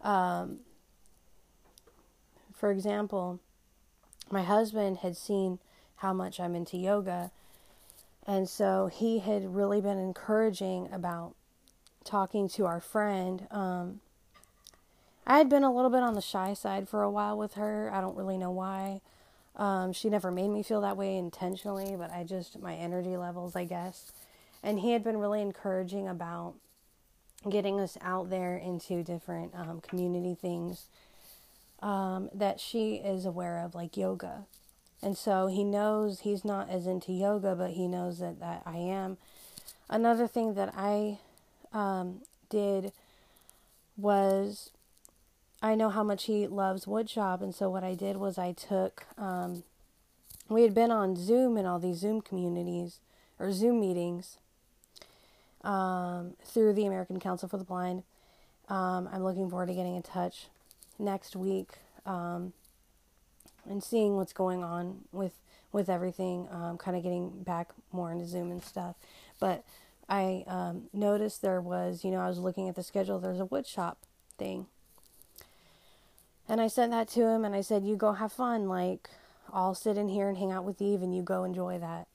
um, 0.02 0.60
for 2.52 2.70
example, 2.70 3.40
my 4.30 4.42
husband 4.42 4.98
had 4.98 5.16
seen 5.16 5.58
how 5.96 6.12
much 6.12 6.40
I'm 6.40 6.54
into 6.54 6.76
yoga. 6.76 7.30
And 8.26 8.48
so 8.48 8.88
he 8.92 9.20
had 9.20 9.54
really 9.54 9.80
been 9.80 9.98
encouraging 9.98 10.88
about 10.92 11.34
talking 12.04 12.48
to 12.48 12.66
our 12.66 12.80
friend. 12.80 13.46
Um, 13.50 14.00
I 15.26 15.38
had 15.38 15.48
been 15.48 15.64
a 15.64 15.72
little 15.72 15.90
bit 15.90 16.02
on 16.02 16.14
the 16.14 16.20
shy 16.20 16.54
side 16.54 16.88
for 16.88 17.02
a 17.02 17.10
while 17.10 17.36
with 17.38 17.54
her. 17.54 17.90
I 17.92 18.00
don't 18.00 18.16
really 18.16 18.38
know 18.38 18.50
why. 18.50 19.00
Um, 19.54 19.92
she 19.92 20.10
never 20.10 20.30
made 20.30 20.48
me 20.48 20.62
feel 20.62 20.80
that 20.82 20.96
way 20.96 21.16
intentionally, 21.16 21.96
but 21.96 22.12
I 22.12 22.24
just, 22.24 22.60
my 22.60 22.74
energy 22.74 23.16
levels, 23.16 23.56
I 23.56 23.64
guess. 23.64 24.12
And 24.66 24.80
he 24.80 24.90
had 24.90 25.04
been 25.04 25.18
really 25.18 25.40
encouraging 25.40 26.08
about 26.08 26.54
getting 27.48 27.78
us 27.78 27.96
out 28.02 28.30
there 28.30 28.56
into 28.56 29.04
different 29.04 29.54
um, 29.54 29.80
community 29.80 30.34
things 30.34 30.86
um, 31.80 32.28
that 32.34 32.58
she 32.58 32.96
is 32.96 33.24
aware 33.24 33.64
of, 33.64 33.76
like 33.76 33.96
yoga 33.96 34.44
And 35.00 35.16
so 35.16 35.46
he 35.46 35.62
knows 35.62 36.20
he's 36.20 36.44
not 36.44 36.68
as 36.68 36.88
into 36.88 37.12
yoga, 37.12 37.54
but 37.54 37.70
he 37.70 37.86
knows 37.86 38.18
that, 38.18 38.40
that 38.40 38.62
I 38.66 38.78
am. 38.78 39.18
Another 39.88 40.26
thing 40.26 40.54
that 40.54 40.74
I 40.76 41.18
um, 41.72 42.22
did 42.50 42.90
was 43.96 44.70
I 45.62 45.76
know 45.76 45.90
how 45.90 46.02
much 46.02 46.24
he 46.24 46.48
loves 46.48 46.86
woodshop, 46.86 47.40
and 47.40 47.54
so 47.54 47.70
what 47.70 47.84
I 47.84 47.94
did 47.94 48.16
was 48.16 48.36
I 48.36 48.50
took. 48.50 49.04
Um, 49.16 49.62
we 50.48 50.62
had 50.62 50.74
been 50.74 50.90
on 50.90 51.14
Zoom 51.14 51.56
in 51.56 51.66
all 51.66 51.78
these 51.78 51.98
Zoom 51.98 52.20
communities 52.20 52.98
or 53.38 53.52
Zoom 53.52 53.78
meetings 53.80 54.38
um, 55.66 56.34
through 56.44 56.72
the 56.72 56.86
American 56.86 57.20
Council 57.20 57.48
for 57.48 57.56
the 57.56 57.64
Blind. 57.64 58.02
Um, 58.68 59.08
I'm 59.12 59.22
looking 59.22 59.48
forward 59.48 59.68
to 59.68 59.74
getting 59.74 59.96
in 59.96 60.02
touch 60.02 60.46
next 60.98 61.36
week 61.36 61.70
um, 62.04 62.52
and 63.68 63.82
seeing 63.82 64.16
what's 64.16 64.32
going 64.32 64.64
on 64.64 65.04
with 65.12 65.32
with 65.72 65.88
everything. 65.88 66.48
Um, 66.50 66.78
kind 66.78 66.96
of 66.96 67.02
getting 67.02 67.42
back 67.42 67.70
more 67.92 68.10
into 68.10 68.26
Zoom 68.26 68.50
and 68.50 68.62
stuff, 68.62 68.96
but 69.38 69.64
I 70.08 70.44
um, 70.46 70.84
noticed 70.92 71.42
there 71.42 71.60
was, 71.60 72.04
you 72.04 72.10
know, 72.10 72.20
I 72.20 72.28
was 72.28 72.38
looking 72.38 72.68
at 72.68 72.76
the 72.76 72.82
schedule. 72.82 73.18
There's 73.18 73.40
a 73.40 73.44
woodshop 73.44 73.96
thing 74.38 74.66
and 76.48 76.60
I 76.60 76.68
sent 76.68 76.92
that 76.92 77.08
to 77.08 77.26
him 77.26 77.44
and 77.44 77.54
I 77.54 77.60
said, 77.60 77.84
You 77.84 77.96
go 77.96 78.12
have 78.12 78.32
fun. 78.32 78.68
Like, 78.68 79.10
I'll 79.52 79.74
sit 79.74 79.96
in 79.96 80.08
here 80.08 80.28
and 80.28 80.38
hang 80.38 80.52
out 80.52 80.64
with 80.64 80.80
Eve 80.80 81.02
and 81.02 81.14
you 81.14 81.22
go 81.22 81.44
enjoy 81.44 81.78
that. 81.78 82.06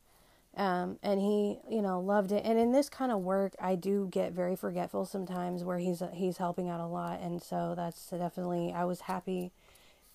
Um, 0.57 0.99
and 1.01 1.21
he, 1.21 1.59
you 1.69 1.81
know, 1.81 2.01
loved 2.01 2.31
it. 2.31 2.43
And 2.43 2.59
in 2.59 2.73
this 2.73 2.89
kind 2.89 3.11
of 3.11 3.21
work, 3.21 3.53
I 3.59 3.75
do 3.75 4.09
get 4.11 4.33
very 4.33 4.55
forgetful 4.55 5.05
sometimes 5.05 5.63
where 5.63 5.77
he's, 5.77 6.03
he's 6.13 6.37
helping 6.37 6.69
out 6.69 6.81
a 6.81 6.87
lot. 6.87 7.21
And 7.21 7.41
so 7.41 7.73
that's 7.75 8.09
definitely, 8.09 8.73
I 8.73 8.83
was 8.83 9.01
happy 9.01 9.51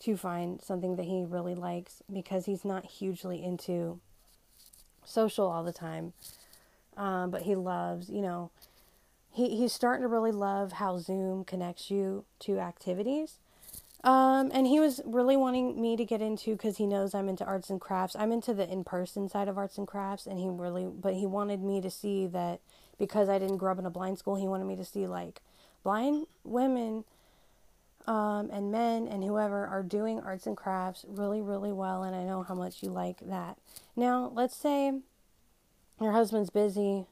to 0.01 0.17
find 0.17 0.61
something 0.61 0.97
that 0.97 1.05
he 1.05 1.25
really 1.25 1.55
likes 1.55 2.03
because 2.13 2.45
he's 2.45 2.65
not 2.65 2.85
hugely 2.85 3.43
into 3.43 3.99
social 5.05 5.47
all 5.47 5.65
the 5.65 5.73
time. 5.73 6.13
Um, 6.99 7.31
but 7.31 7.43
he 7.43 7.55
loves, 7.55 8.11
you 8.11 8.21
know, 8.21 8.51
he, 9.31 9.57
he's 9.57 9.73
starting 9.73 10.03
to 10.03 10.09
really 10.09 10.33
love 10.33 10.73
how 10.73 10.99
Zoom 10.99 11.45
connects 11.45 11.91
you 11.91 12.25
to 12.41 12.59
activities 12.59 13.39
um, 14.07 14.53
and 14.55 14.69
he 14.69 14.79
was 14.79 15.01
really 15.05 15.37
wanting 15.37 15.83
me 15.83 15.97
to 15.97 16.05
get 16.05 16.23
into 16.23 16.53
because 16.53 16.77
he 16.77 16.87
knows 16.87 17.13
I'm 17.13 17.29
into 17.29 17.45
arts 17.45 17.71
and 17.71 17.81
crafts. 17.81 18.15
I'm 18.15 18.31
into 18.31 18.55
the 18.55 18.71
in 18.71 18.85
person 18.85 19.29
side 19.29 19.49
of 19.49 19.59
arts 19.59 19.79
and 19.79 19.87
crafts, 19.87 20.27
and 20.27 20.39
he 20.39 20.49
really, 20.49 20.87
but 20.87 21.15
he 21.15 21.27
wanted 21.27 21.61
me 21.61 21.81
to 21.81 21.91
see 21.91 22.29
that 22.29 22.61
because 23.01 23.29
I 23.29 23.41
didn't 23.41 23.57
grow 23.57 23.73
up 23.73 23.81
in 23.81 23.85
a 23.85 23.91
blind 23.91 24.21
school, 24.21 24.37
he 24.37 24.47
wanted 24.47 24.67
me 24.67 24.77
to 24.77 24.85
see 24.85 25.09
like 25.09 25.41
blind 25.83 26.29
women 26.45 27.03
um, 28.07 28.49
and 28.53 28.71
men 28.71 29.09
and 29.09 29.25
whoever 29.25 29.67
are 29.67 29.83
doing 29.83 30.21
arts 30.21 30.47
and 30.47 30.57
crafts 30.57 31.05
really, 31.09 31.43
really 31.43 31.73
well, 31.73 32.05
and 32.05 32.15
I 32.15 32.23
know 32.23 32.45
how 32.45 32.55
much 32.55 32.85
you 32.85 32.91
like 32.91 33.19
that. 33.27 33.59
Now, 33.97 34.31
let's 34.33 34.55
say 34.55 35.01
your 36.01 36.13
husband's 36.13 36.51
busy, 36.51 37.07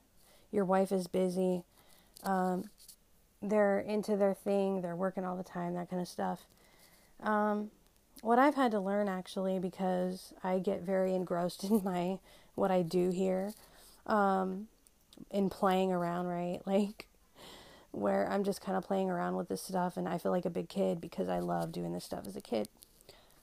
your 0.52 0.64
wife 0.64 0.92
is 0.92 1.08
busy, 1.08 1.64
um, 2.22 2.70
they're 3.42 3.80
into 3.80 4.16
their 4.16 4.32
thing, 4.32 4.80
they're 4.80 4.94
working 4.94 5.24
all 5.24 5.36
the 5.36 5.42
time, 5.42 5.74
that 5.74 5.90
kind 5.90 6.00
of 6.00 6.06
stuff 6.06 6.46
um, 7.24 7.70
what 8.20 8.38
I've 8.38 8.54
had 8.54 8.70
to 8.72 8.80
learn 8.80 9.08
actually, 9.08 9.58
because 9.58 10.32
I 10.42 10.58
get 10.58 10.82
very 10.82 11.14
engrossed 11.14 11.64
in 11.70 11.82
my 11.82 12.18
what 12.54 12.70
I 12.70 12.82
do 12.82 13.10
here, 13.10 13.52
um, 14.06 14.68
in 15.30 15.50
playing 15.50 15.92
around, 15.92 16.26
right? 16.26 16.60
Like 16.66 17.06
where 17.90 18.28
I'm 18.28 18.42
just 18.42 18.60
kind 18.60 18.76
of 18.76 18.82
playing 18.82 19.08
around 19.08 19.36
with 19.36 19.48
this 19.48 19.62
stuff, 19.62 19.96
and 19.96 20.08
I 20.08 20.18
feel 20.18 20.32
like 20.32 20.44
a 20.44 20.50
big 20.50 20.68
kid 20.68 21.00
because 21.00 21.28
I 21.28 21.38
love 21.38 21.70
doing 21.70 21.92
this 21.92 22.04
stuff 22.04 22.26
as 22.26 22.34
a 22.34 22.40
kid. 22.40 22.68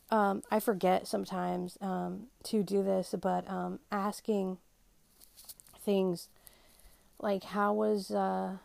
Um, 0.10 0.44
I 0.52 0.60
forget 0.60 1.08
sometimes 1.08 1.78
um, 1.80 2.28
to 2.44 2.62
do 2.62 2.84
this, 2.84 3.16
but 3.20 3.50
um, 3.50 3.80
asking 3.92 4.58
things 5.80 6.28
like 7.20 7.44
how 7.46 7.74
was 7.74 8.12
uh, 8.12 8.58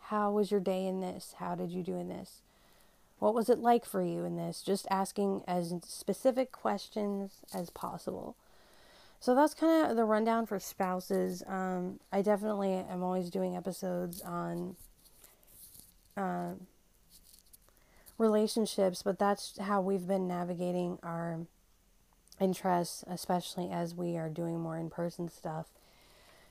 how 0.00 0.32
was 0.32 0.50
your 0.50 0.60
day 0.60 0.86
in 0.86 1.00
this? 1.00 1.34
How 1.38 1.54
did 1.54 1.70
you 1.70 1.84
do 1.84 1.94
in 1.94 2.08
this? 2.08 2.40
What 3.20 3.34
was 3.34 3.48
it 3.48 3.58
like 3.58 3.84
for 3.84 4.02
you 4.02 4.24
in 4.24 4.36
this? 4.36 4.62
Just 4.62 4.86
asking 4.90 5.42
as 5.46 5.72
specific 5.86 6.50
questions 6.50 7.34
as 7.54 7.70
possible. 7.70 8.34
So 9.20 9.34
that's 9.34 9.52
kind 9.52 9.90
of 9.90 9.96
the 9.96 10.04
rundown 10.04 10.46
for 10.46 10.58
spouses. 10.58 11.42
Um, 11.46 12.00
I 12.10 12.22
definitely 12.22 12.72
am 12.72 13.02
always 13.02 13.28
doing 13.28 13.54
episodes 13.54 14.22
on 14.22 14.76
uh, 16.16 16.52
relationships, 18.16 19.02
but 19.02 19.18
that's 19.18 19.58
how 19.58 19.82
we've 19.82 20.06
been 20.06 20.26
navigating 20.26 20.98
our 21.02 21.40
interests, 22.40 23.04
especially 23.06 23.70
as 23.70 23.94
we 23.94 24.16
are 24.16 24.30
doing 24.30 24.58
more 24.58 24.78
in 24.78 24.88
person 24.88 25.28
stuff 25.28 25.66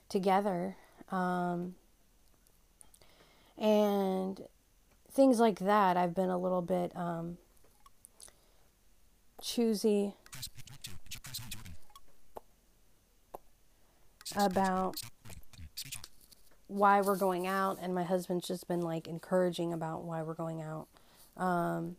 together. 0.08 0.76
Um, 1.12 1.74
and 3.58 4.42
things 5.12 5.40
like 5.40 5.60
that, 5.60 5.98
I've 5.98 6.16
been 6.16 6.30
a 6.30 6.38
little 6.38 6.62
bit 6.62 6.96
um, 6.96 7.38
choosy 9.42 10.14
about 14.36 14.96
why 16.68 17.02
we're 17.02 17.18
going 17.18 17.48
out, 17.48 17.80
and 17.82 17.96
my 17.96 18.04
husband's 18.04 18.48
just 18.48 18.68
been 18.68 18.82
like 18.82 19.08
encouraging 19.08 19.74
about 19.74 20.04
why 20.04 20.22
we're 20.22 20.36
going 20.36 20.62
out. 20.62 20.88
Um, 21.36 21.96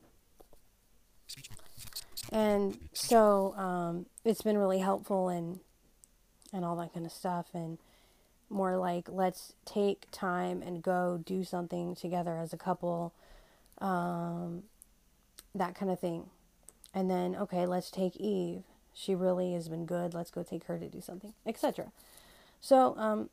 and 2.32 2.78
so 2.92 3.54
um, 3.56 4.06
it's 4.24 4.42
been 4.42 4.58
really 4.58 4.78
helpful 4.78 5.28
and 5.28 5.60
and 6.52 6.64
all 6.64 6.76
that 6.76 6.92
kind 6.92 7.06
of 7.06 7.12
stuff 7.12 7.46
and 7.54 7.78
more 8.50 8.76
like 8.76 9.08
let's 9.08 9.54
take 9.64 10.06
time 10.10 10.62
and 10.62 10.82
go 10.82 11.20
do 11.24 11.44
something 11.44 11.94
together 11.94 12.36
as 12.36 12.52
a 12.52 12.58
couple 12.58 13.12
um, 13.78 14.64
that 15.54 15.74
kind 15.74 15.90
of 15.90 15.98
thing. 16.00 16.26
And 16.92 17.10
then 17.10 17.36
okay 17.36 17.66
let's 17.66 17.90
take 17.90 18.16
eve. 18.16 18.64
She 18.92 19.14
really 19.14 19.52
has 19.54 19.68
been 19.68 19.86
good. 19.86 20.12
Let's 20.12 20.30
go 20.30 20.42
take 20.42 20.64
her 20.64 20.78
to 20.78 20.88
do 20.88 21.00
something 21.00 21.32
etc 21.46 21.92
so 22.60 22.94
um, 22.98 23.30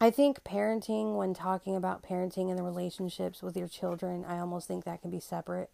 i 0.00 0.10
think 0.10 0.42
parenting 0.44 1.16
when 1.16 1.34
talking 1.34 1.74
about 1.74 2.02
parenting 2.02 2.48
and 2.48 2.58
the 2.58 2.62
relationships 2.62 3.42
with 3.42 3.56
your 3.56 3.68
children 3.68 4.24
i 4.24 4.38
almost 4.38 4.68
think 4.68 4.84
that 4.84 5.02
can 5.02 5.10
be 5.10 5.20
separate. 5.20 5.70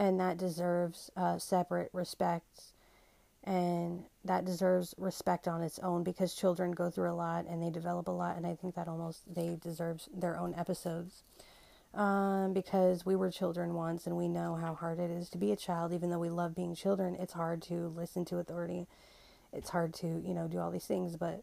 And 0.00 0.20
that 0.20 0.38
deserves 0.38 1.10
uh, 1.16 1.38
separate 1.38 1.90
respects 1.92 2.72
and 3.44 4.04
that 4.24 4.44
deserves 4.44 4.94
respect 4.98 5.48
on 5.48 5.62
its 5.62 5.78
own 5.78 6.02
because 6.02 6.34
children 6.34 6.72
go 6.72 6.90
through 6.90 7.10
a 7.10 7.14
lot 7.14 7.46
and 7.46 7.62
they 7.62 7.70
develop 7.70 8.08
a 8.08 8.10
lot 8.10 8.36
and 8.36 8.46
i 8.46 8.54
think 8.54 8.74
that 8.74 8.88
almost 8.88 9.22
they 9.32 9.56
deserve 9.62 10.02
their 10.14 10.38
own 10.38 10.54
episodes. 10.54 11.22
Um, 11.94 12.52
because 12.52 13.06
we 13.06 13.16
were 13.16 13.30
children 13.30 13.72
once 13.72 14.06
and 14.06 14.14
we 14.16 14.28
know 14.28 14.56
how 14.56 14.74
hard 14.74 14.98
it 14.98 15.10
is 15.10 15.30
to 15.30 15.38
be 15.38 15.52
a 15.52 15.56
child. 15.56 15.94
Even 15.94 16.10
though 16.10 16.18
we 16.18 16.28
love 16.28 16.54
being 16.54 16.74
children 16.74 17.16
it's 17.18 17.32
hard 17.32 17.62
to 17.62 17.88
listen 17.96 18.26
to 18.26 18.36
authority. 18.38 18.86
It's 19.54 19.70
hard 19.70 19.94
to 19.94 20.06
you 20.06 20.34
know 20.34 20.48
do 20.48 20.58
all 20.58 20.70
these 20.70 20.84
things 20.84 21.16
but 21.16 21.42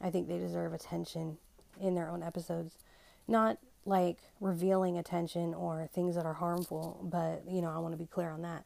i 0.00 0.10
think 0.10 0.28
they 0.28 0.38
deserve 0.38 0.72
attention 0.72 1.38
in 1.80 1.94
their 1.96 2.08
own 2.08 2.22
episodes. 2.22 2.76
Not 3.26 3.58
like 3.84 4.18
revealing 4.40 4.96
attention 4.98 5.54
or 5.54 5.88
things 5.92 6.14
that 6.14 6.24
are 6.24 6.34
harmful 6.34 7.00
but 7.02 7.42
you 7.50 7.60
know 7.60 7.70
i 7.70 7.78
want 7.78 7.92
to 7.92 7.98
be 7.98 8.06
clear 8.06 8.30
on 8.30 8.42
that. 8.42 8.64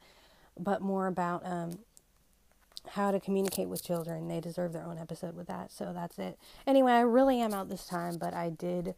But 0.59 0.83
more 0.83 1.07
about 1.07 1.45
um, 1.47 1.79
how 2.89 3.11
to 3.11 3.21
communicate 3.21 3.69
with 3.69 3.83
children. 3.83 4.29
They 4.29 4.41
deserve 4.41 4.73
their 4.73 4.85
own 4.85 4.99
episode 4.99 5.35
with 5.37 5.47
that. 5.49 5.73
So 5.73 5.93
that's 5.95 6.19
it. 6.19 6.39
Anyway, 6.67 6.93
I 6.93 7.01
really 7.01 7.41
am 7.41 7.55
out 7.55 7.69
this 7.69 7.87
time, 7.87 8.19
but 8.19 8.35
I 8.35 8.51
did 8.51 8.95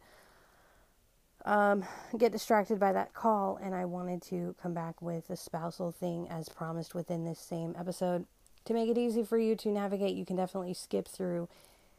um, 1.45 1.85
get 2.17 2.31
distracted 2.31 2.79
by 2.79 2.91
that 2.93 3.13
call 3.13 3.57
and 3.61 3.73
I 3.73 3.85
wanted 3.85 4.21
to 4.23 4.55
come 4.61 4.73
back 4.73 5.01
with 5.01 5.27
the 5.27 5.37
spousal 5.37 5.91
thing 5.91 6.27
as 6.29 6.49
promised 6.49 6.93
within 6.93 7.25
this 7.25 7.39
same 7.39 7.75
episode. 7.79 8.25
To 8.65 8.73
make 8.73 8.89
it 8.89 8.97
easy 8.97 9.23
for 9.23 9.37
you 9.37 9.55
to 9.55 9.69
navigate, 9.69 10.15
you 10.15 10.25
can 10.25 10.35
definitely 10.35 10.73
skip 10.73 11.07
through 11.07 11.47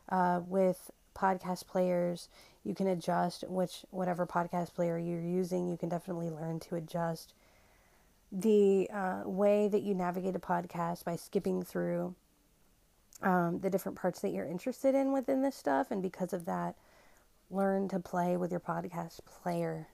uh, 0.08 0.40
with 0.46 0.90
podcast 1.16 1.66
players. 1.66 2.28
You 2.64 2.74
can 2.74 2.86
adjust 2.86 3.44
which 3.48 3.84
whatever 3.90 4.26
podcast 4.26 4.74
player 4.74 4.98
you're 4.98 5.20
using. 5.20 5.68
You 5.68 5.76
can 5.76 5.88
definitely 5.88 6.30
learn 6.30 6.60
to 6.60 6.76
adjust 6.76 7.34
the 8.32 8.88
uh, 8.92 9.22
way 9.24 9.68
that 9.68 9.82
you 9.82 9.94
navigate 9.94 10.36
a 10.36 10.40
podcast 10.40 11.04
by 11.04 11.16
skipping 11.16 11.62
through 11.62 12.14
um, 13.22 13.60
the 13.60 13.70
different 13.70 13.98
parts 13.98 14.20
that 14.20 14.30
you're 14.30 14.46
interested 14.46 14.94
in 14.94 15.12
within 15.12 15.42
this 15.42 15.56
stuff. 15.56 15.90
And 15.90 16.02
because 16.02 16.32
of 16.32 16.44
that, 16.46 16.76
learn 17.50 17.88
to 17.88 17.98
play 17.98 18.36
with 18.36 18.50
your 18.50 18.60
podcast 18.60 19.20
player. 19.26 19.88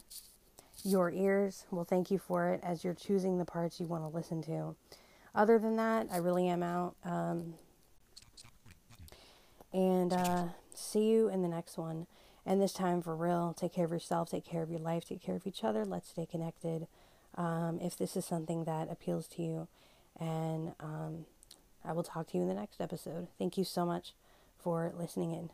Your 0.85 1.11
ears 1.11 1.65
will 1.71 1.85
thank 1.85 2.11
you 2.11 2.19
for 2.19 2.51
it 2.51 2.61
as 2.63 2.85
you're 2.85 2.95
choosing 2.95 3.39
the 3.39 3.45
parts 3.45 3.81
you 3.81 3.87
want 3.87 4.05
to 4.05 4.15
listen 4.15 4.43
to. 4.43 4.77
Other 5.35 5.59
than 5.59 5.77
that, 5.77 6.09
I 6.13 6.19
really 6.19 6.49
am 6.49 6.63
out. 6.63 6.95
Um, 7.05 7.55
and 9.73 10.13
uh, 10.13 10.45
see 10.75 11.09
you 11.09 11.29
in 11.29 11.43
the 11.43 11.49
next 11.49 11.79
one. 11.79 12.07
And 12.45 12.63
this 12.63 12.73
time, 12.73 13.03
for 13.03 13.17
real, 13.17 13.55
take 13.59 13.73
care 13.73 13.87
of 13.87 13.91
yourself, 13.91 14.31
take 14.31 14.45
care 14.45 14.63
of 14.63 14.71
your 14.71 14.79
life, 14.79 15.05
take 15.07 15.23
care 15.23 15.35
of 15.35 15.47
each 15.47 15.65
other. 15.65 15.85
Let's 15.85 16.11
stay 16.11 16.27
connected 16.27 16.87
um, 17.37 17.79
if 17.83 17.97
this 17.97 18.17
is 18.17 18.25
something 18.25 18.65
that 18.65 18.91
appeals 18.91 19.27
to 19.29 19.43
you. 19.43 19.69
And 20.19 20.73
um, 20.81 21.27
I 21.85 21.93
will 21.93 22.03
talk 22.03 22.29
to 22.29 22.37
you 22.37 22.43
in 22.43 22.49
the 22.49 22.55
next 22.55 22.81
episode. 22.81 23.29
Thank 23.39 23.59
you 23.59 23.65
so 23.65 23.85
much 23.85 24.15
for 24.59 24.93
listening 24.97 25.33
in. 25.33 25.51